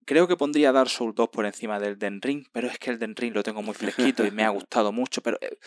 [0.05, 2.99] creo que pondría Dark Souls 2 por encima del Den Ring, pero es que el
[2.99, 5.57] Den Ring lo tengo muy fresquito y me ha gustado mucho, pero eh,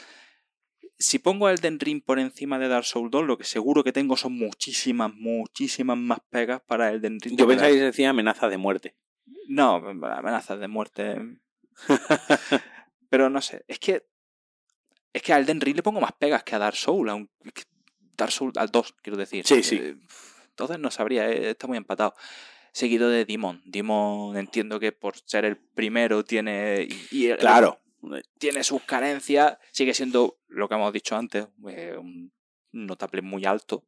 [0.99, 3.93] si pongo el Den Ring por encima de Dark Souls 2, lo que seguro que
[3.93, 7.37] tengo son muchísimas, muchísimas más pegas para el Den Ring.
[7.37, 8.97] Yo pensaba que se decía amenaza de muerte.
[9.49, 11.39] No, amenazas de muerte.
[13.11, 14.07] Pero no sé, es que.
[15.13, 17.11] Es que al Den Ring le pongo más pegas que a Dark Souls.
[18.17, 19.47] Dark Souls al 2, quiero decir.
[19.47, 19.77] Sí, sí.
[19.77, 19.97] Eh,
[20.51, 22.15] entonces no sabría, eh, está muy empatado.
[22.73, 23.63] Seguido de Demon.
[23.65, 26.89] Demon entiendo que por ser el primero tiene...
[27.11, 27.81] Y, claro.
[28.39, 32.33] tiene sus carencias, sigue siendo lo que hemos dicho antes, eh, un
[32.73, 33.85] notable muy alto.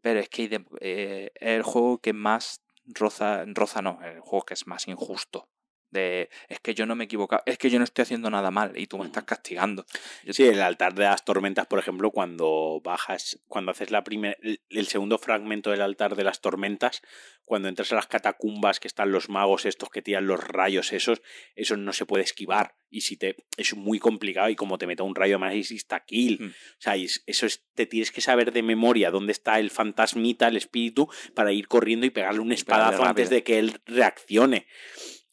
[0.00, 0.44] Pero es que
[0.80, 5.48] es el juego que más roza, roza no, el juego que es más injusto
[5.92, 8.50] de es que yo no me he equivocado, es que yo no estoy haciendo nada
[8.50, 9.84] mal y tú me estás castigando.
[10.28, 14.38] sí, el altar de las tormentas, por ejemplo, cuando bajas, cuando haces la primer,
[14.68, 17.02] el, segundo fragmento del altar de las tormentas,
[17.44, 21.22] cuando entras a las catacumbas que están los magos estos que tiran los rayos esos,
[21.54, 25.02] eso no se puede esquivar y si te es muy complicado y como te meta
[25.02, 26.38] un rayo más está kill.
[26.40, 26.46] Hmm.
[26.48, 30.56] O sea, eso es, te tienes que saber de memoria dónde está el fantasmita, el
[30.56, 34.66] espíritu para ir corriendo y pegarle un espadazo antes de que él reaccione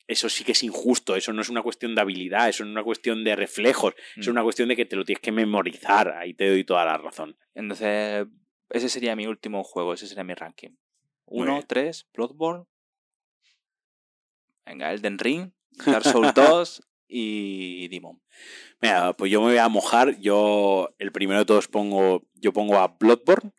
[0.09, 2.73] eso sí que es injusto, eso no es una cuestión de habilidad, eso no es
[2.73, 4.31] una cuestión de reflejos, es mm.
[4.31, 7.37] una cuestión de que te lo tienes que memorizar, ahí te doy toda la razón.
[7.53, 8.25] Entonces,
[8.71, 10.71] ese sería mi último juego, ese sería mi ranking.
[11.25, 12.65] Uno, tres, Bloodborne.
[14.65, 15.51] Venga, Elden Ring,
[15.85, 18.19] Dark Souls 2 y Demon.
[18.81, 22.77] Mira, pues yo me voy a mojar, yo el primero de todos pongo, yo pongo
[22.77, 23.51] a Bloodborne,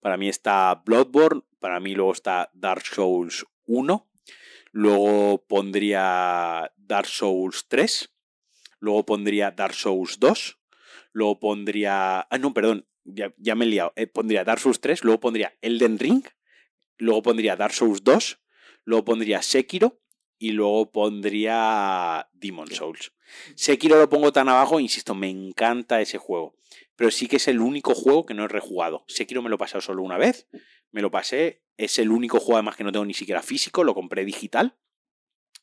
[0.00, 4.08] para mí está Bloodborne, para mí luego está Dark Souls 1,
[4.76, 8.12] Luego pondría Dark Souls 3.
[8.80, 10.58] Luego pondría Dark Souls 2.
[11.12, 12.22] Luego pondría.
[12.22, 12.84] Ah, no, perdón.
[13.04, 13.92] Ya, me he liado.
[13.94, 15.04] Eh, pondría Dark Souls 3.
[15.04, 16.24] Luego pondría Elden Ring.
[16.96, 18.40] Luego pondría Dark Souls 2.
[18.82, 20.00] Luego pondría Sekiro.
[20.40, 23.12] Y luego pondría Demon Souls.
[23.54, 26.56] Sekiro lo pongo tan abajo, insisto, me encanta ese juego.
[26.96, 29.04] Pero sí que es el único juego que no he rejugado.
[29.06, 30.48] Sekiro me lo he pasado solo una vez.
[30.94, 33.94] Me lo pasé es el único juego además que no tengo ni siquiera físico, lo
[33.94, 34.76] compré digital.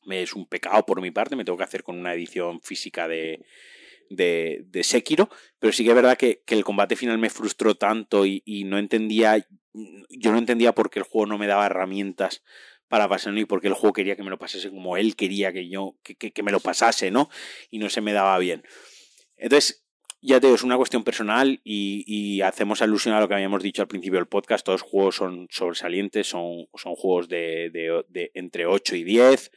[0.09, 3.45] Es un pecado por mi parte, me tengo que hacer con una edición física de,
[4.09, 5.29] de, de Sekiro,
[5.59, 9.45] pero sí que es verdad que, el combate final me frustró tanto y, no entendía,
[10.09, 12.43] yo no entendía por qué el juego no me daba herramientas
[12.87, 15.53] para pasarlo y por qué el juego quería que me lo pasase como él quería
[15.53, 17.29] que yo, que, que me lo pasase, ¿no?
[17.69, 18.63] Y no se me daba bien.
[19.37, 19.80] Entonces,
[20.21, 23.81] ya te digo, es una cuestión personal y, hacemos alusión a lo que habíamos dicho
[23.81, 24.65] al principio del podcast.
[24.65, 29.51] Todos los juegos son sobresalientes, son, son juegos de, entre 8 y 10.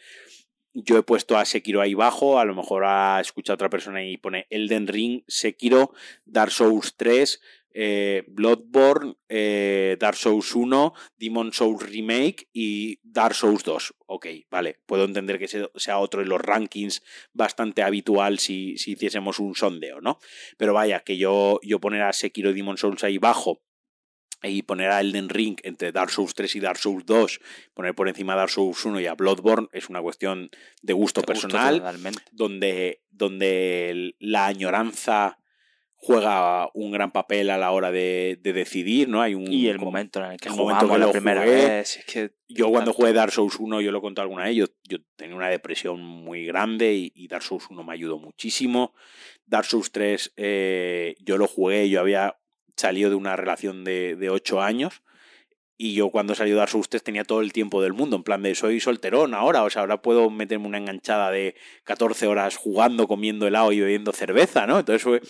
[0.73, 4.17] Yo he puesto a Sekiro ahí bajo, a lo mejor ha escuchado otra persona y
[4.17, 5.93] pone Elden Ring, Sekiro,
[6.25, 7.41] Dark Souls 3,
[7.75, 13.95] eh, Bloodborne, eh, Dark Souls 1, Demon Souls Remake y Dark Souls 2.
[14.07, 17.03] Ok, vale, puedo entender que sea otro de los rankings
[17.33, 20.21] bastante habitual si, si hiciésemos un sondeo, ¿no?
[20.57, 23.61] Pero vaya, que yo, yo poner a Sekiro y Demon Souls ahí bajo
[24.43, 27.41] y poner a Elden Ring entre Dark Souls 3 y Dark Souls 2,
[27.73, 30.51] poner por encima a Dark Souls 1 y a Bloodborne es una cuestión
[30.83, 31.83] de gusto personal,
[32.31, 35.39] donde, donde la añoranza
[36.05, 39.23] juega un gran papel a la hora de, decidir, ¿no?
[39.23, 41.97] Hay un, y el momento en el que, jugamos la primera vez.
[41.97, 44.99] Es que yo cuando jugué Dark Souls 1, yo lo conté alguna vez, yo, yo
[45.17, 48.93] tenía una depresión muy grande y, Dark Souls 1 me ayudó muchísimo.
[49.47, 52.37] Dark Souls 3 eh, yo lo jugué, yo había
[52.77, 55.03] salido de una relación de, de 8 años
[55.77, 58.43] y yo cuando salió Dark Souls 3 tenía todo el tiempo del mundo, en plan
[58.43, 63.09] de soy solterón ahora, o sea, ahora puedo meterme una enganchada de 14 horas jugando,
[63.09, 64.79] comiendo helado y bebiendo cerveza, ¿no?
[64.79, 65.21] Entonces fue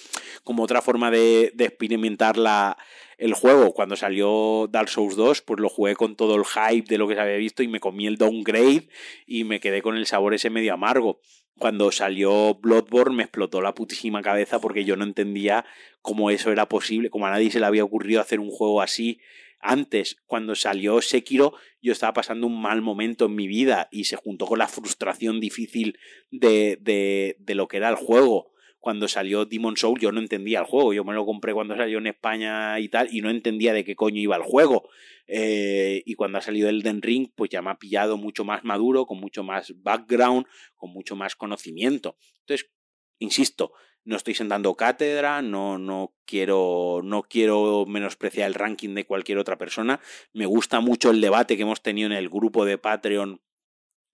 [0.42, 2.76] como otra forma de, experimentar la,
[3.16, 3.72] el juego.
[3.72, 7.14] Cuando salió Dark Souls 2, pues lo jugué con todo el hype de lo que
[7.14, 8.88] se había visto y me comí el downgrade
[9.26, 11.20] y me quedé con el sabor ese medio amargo.
[11.58, 15.64] Cuando salió Bloodborne me explotó la putísima cabeza porque yo no entendía
[16.02, 19.20] cómo eso era posible, como a nadie se le había ocurrido hacer un juego así
[19.64, 24.16] antes, cuando salió Sekiro, yo estaba pasando un mal momento en mi vida y se
[24.16, 25.98] juntó con la frustración difícil
[26.30, 28.54] de, de, de lo que era el juego
[28.84, 30.92] cuando salió Demon Soul yo no entendía el juego.
[30.92, 33.96] Yo me lo compré cuando salió en España y tal, y no entendía de qué
[33.96, 34.90] coño iba el juego.
[35.26, 39.06] Eh, y cuando ha salido Elden Ring, pues ya me ha pillado mucho más maduro,
[39.06, 42.18] con mucho más background, con mucho más conocimiento.
[42.40, 42.70] Entonces,
[43.18, 43.72] insisto,
[44.04, 49.56] no estoy sentando cátedra, no, no, quiero, no quiero menospreciar el ranking de cualquier otra
[49.56, 50.00] persona.
[50.32, 53.40] Me gusta mucho el debate que hemos tenido en el grupo de Patreon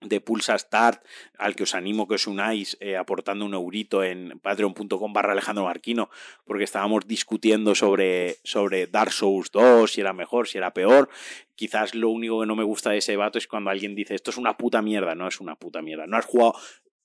[0.01, 1.05] de Pulsa Start,
[1.37, 6.09] al que os animo que os unáis eh, aportando un eurito en patreon.com Alejandro Marquino,
[6.47, 11.11] porque estábamos discutiendo sobre, sobre Dark Souls 2, si era mejor, si era peor.
[11.55, 14.31] Quizás lo único que no me gusta de ese debate es cuando alguien dice esto
[14.31, 16.07] es una puta mierda, no es una puta mierda.
[16.07, 16.55] No has jugado,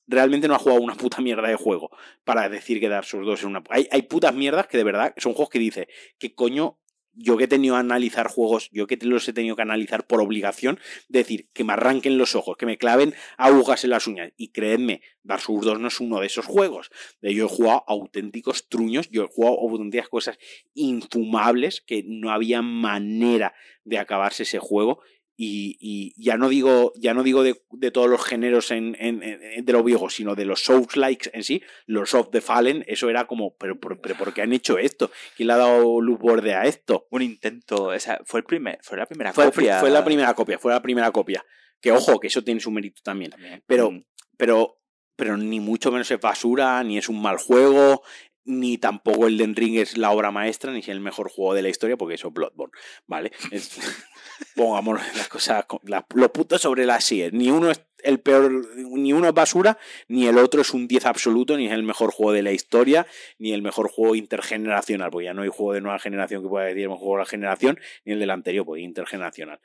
[0.07, 1.90] realmente no ha jugado una puta mierda de juego
[2.23, 3.64] para decir que Dark Souls 2 es una...
[3.69, 5.88] Hay, hay putas mierdas que de verdad son juegos que dice,
[6.18, 6.80] ¿qué coño
[7.15, 10.22] yo que he tenido que analizar juegos, yo que los he tenido que analizar por
[10.22, 14.34] obligación, decir, que me arranquen los ojos, que me claven agujas en las uñas.
[14.38, 16.91] Y creedme, Dark Souls 2 no es uno de esos juegos.
[17.22, 20.38] Yo he jugado auténticos truños, yo he jugado auténticas cosas
[20.73, 23.53] infumables que no había manera
[23.86, 24.99] de acabarse ese juego
[25.38, 27.56] y, ya no digo, ya no digo de,
[27.91, 32.14] todos los géneros en, de los viejos, sino de los Souls likes en sí, los
[32.14, 35.12] of the Fallen, eso era como, pero, pero, ¿por qué han hecho esto?
[35.36, 37.07] ¿Quién le ha dado luz borde a esto?
[37.10, 37.91] Un intento,
[38.26, 39.80] fue el primer, fue la primera fue, copia.
[39.80, 41.45] Fue la primera copia, fue la primera copia.
[41.82, 43.32] Que ojo, que eso tiene su mérito también.
[43.68, 44.06] Pero, mm.
[44.38, 44.80] pero,
[45.16, 48.03] pero ni mucho menos es basura, ni es un mal juego,
[48.45, 51.64] ni tampoco el Den Ring es la obra maestra, ni es el mejor juego de
[51.64, 52.74] la historia, porque eso es Bloodborne,
[53.07, 53.32] ¿vale?
[54.56, 55.66] pongamos las cosas,
[56.14, 57.34] los puntos sobre las sillas.
[57.34, 61.06] Ni uno es el peor, ni uno es basura, ni el otro es un 10
[61.06, 63.07] absoluto, ni es el mejor juego de la historia,
[63.40, 66.66] ni el mejor juego intergeneracional, porque ya no hay juego de nueva generación que pueda
[66.66, 69.60] decir el mejor juego de la generación, ni el del anterior, pues intergeneracional.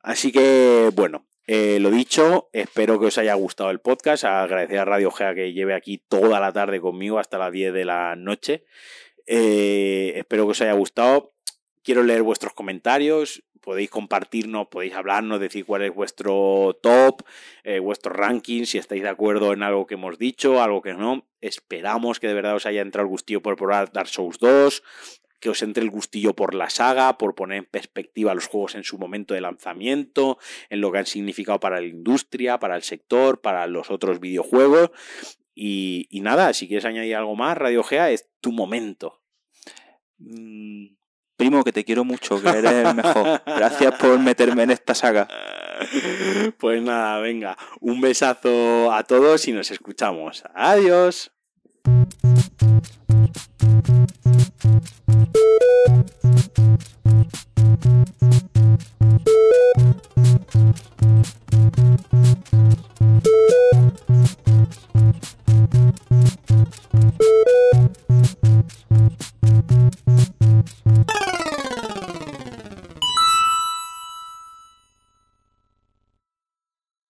[0.00, 4.24] Así que, bueno, eh, lo dicho, espero que os haya gustado el podcast.
[4.24, 7.84] Agradecer a Radio Gea que lleve aquí toda la tarde conmigo hasta las 10 de
[7.84, 8.64] la noche.
[9.26, 11.34] Eh, espero que os haya gustado.
[11.84, 13.44] Quiero leer vuestros comentarios.
[13.60, 17.22] Podéis compartirnos, podéis hablarnos, decir cuál es vuestro top,
[17.62, 21.26] eh, vuestro ranking, si estáis de acuerdo en algo que hemos dicho, algo que no.
[21.40, 24.82] Esperamos que de verdad os haya entrado el gustillo por probar Dark Souls 2
[25.44, 28.82] que os entre el gustillo por la saga, por poner en perspectiva los juegos en
[28.82, 30.38] su momento de lanzamiento,
[30.70, 34.90] en lo que han significado para la industria, para el sector, para los otros videojuegos.
[35.54, 39.20] Y, nada, si quieres añadir algo más, Radio Gea, es tu momento.
[40.16, 40.94] Mm,
[41.36, 43.42] Primo, que te quiero mucho, que eres el mejor.
[43.44, 45.28] Gracias por meterme en esta saga.
[46.58, 50.44] Pues nada, venga, un besazo a todos y nos escuchamos.
[50.54, 51.32] Adiós.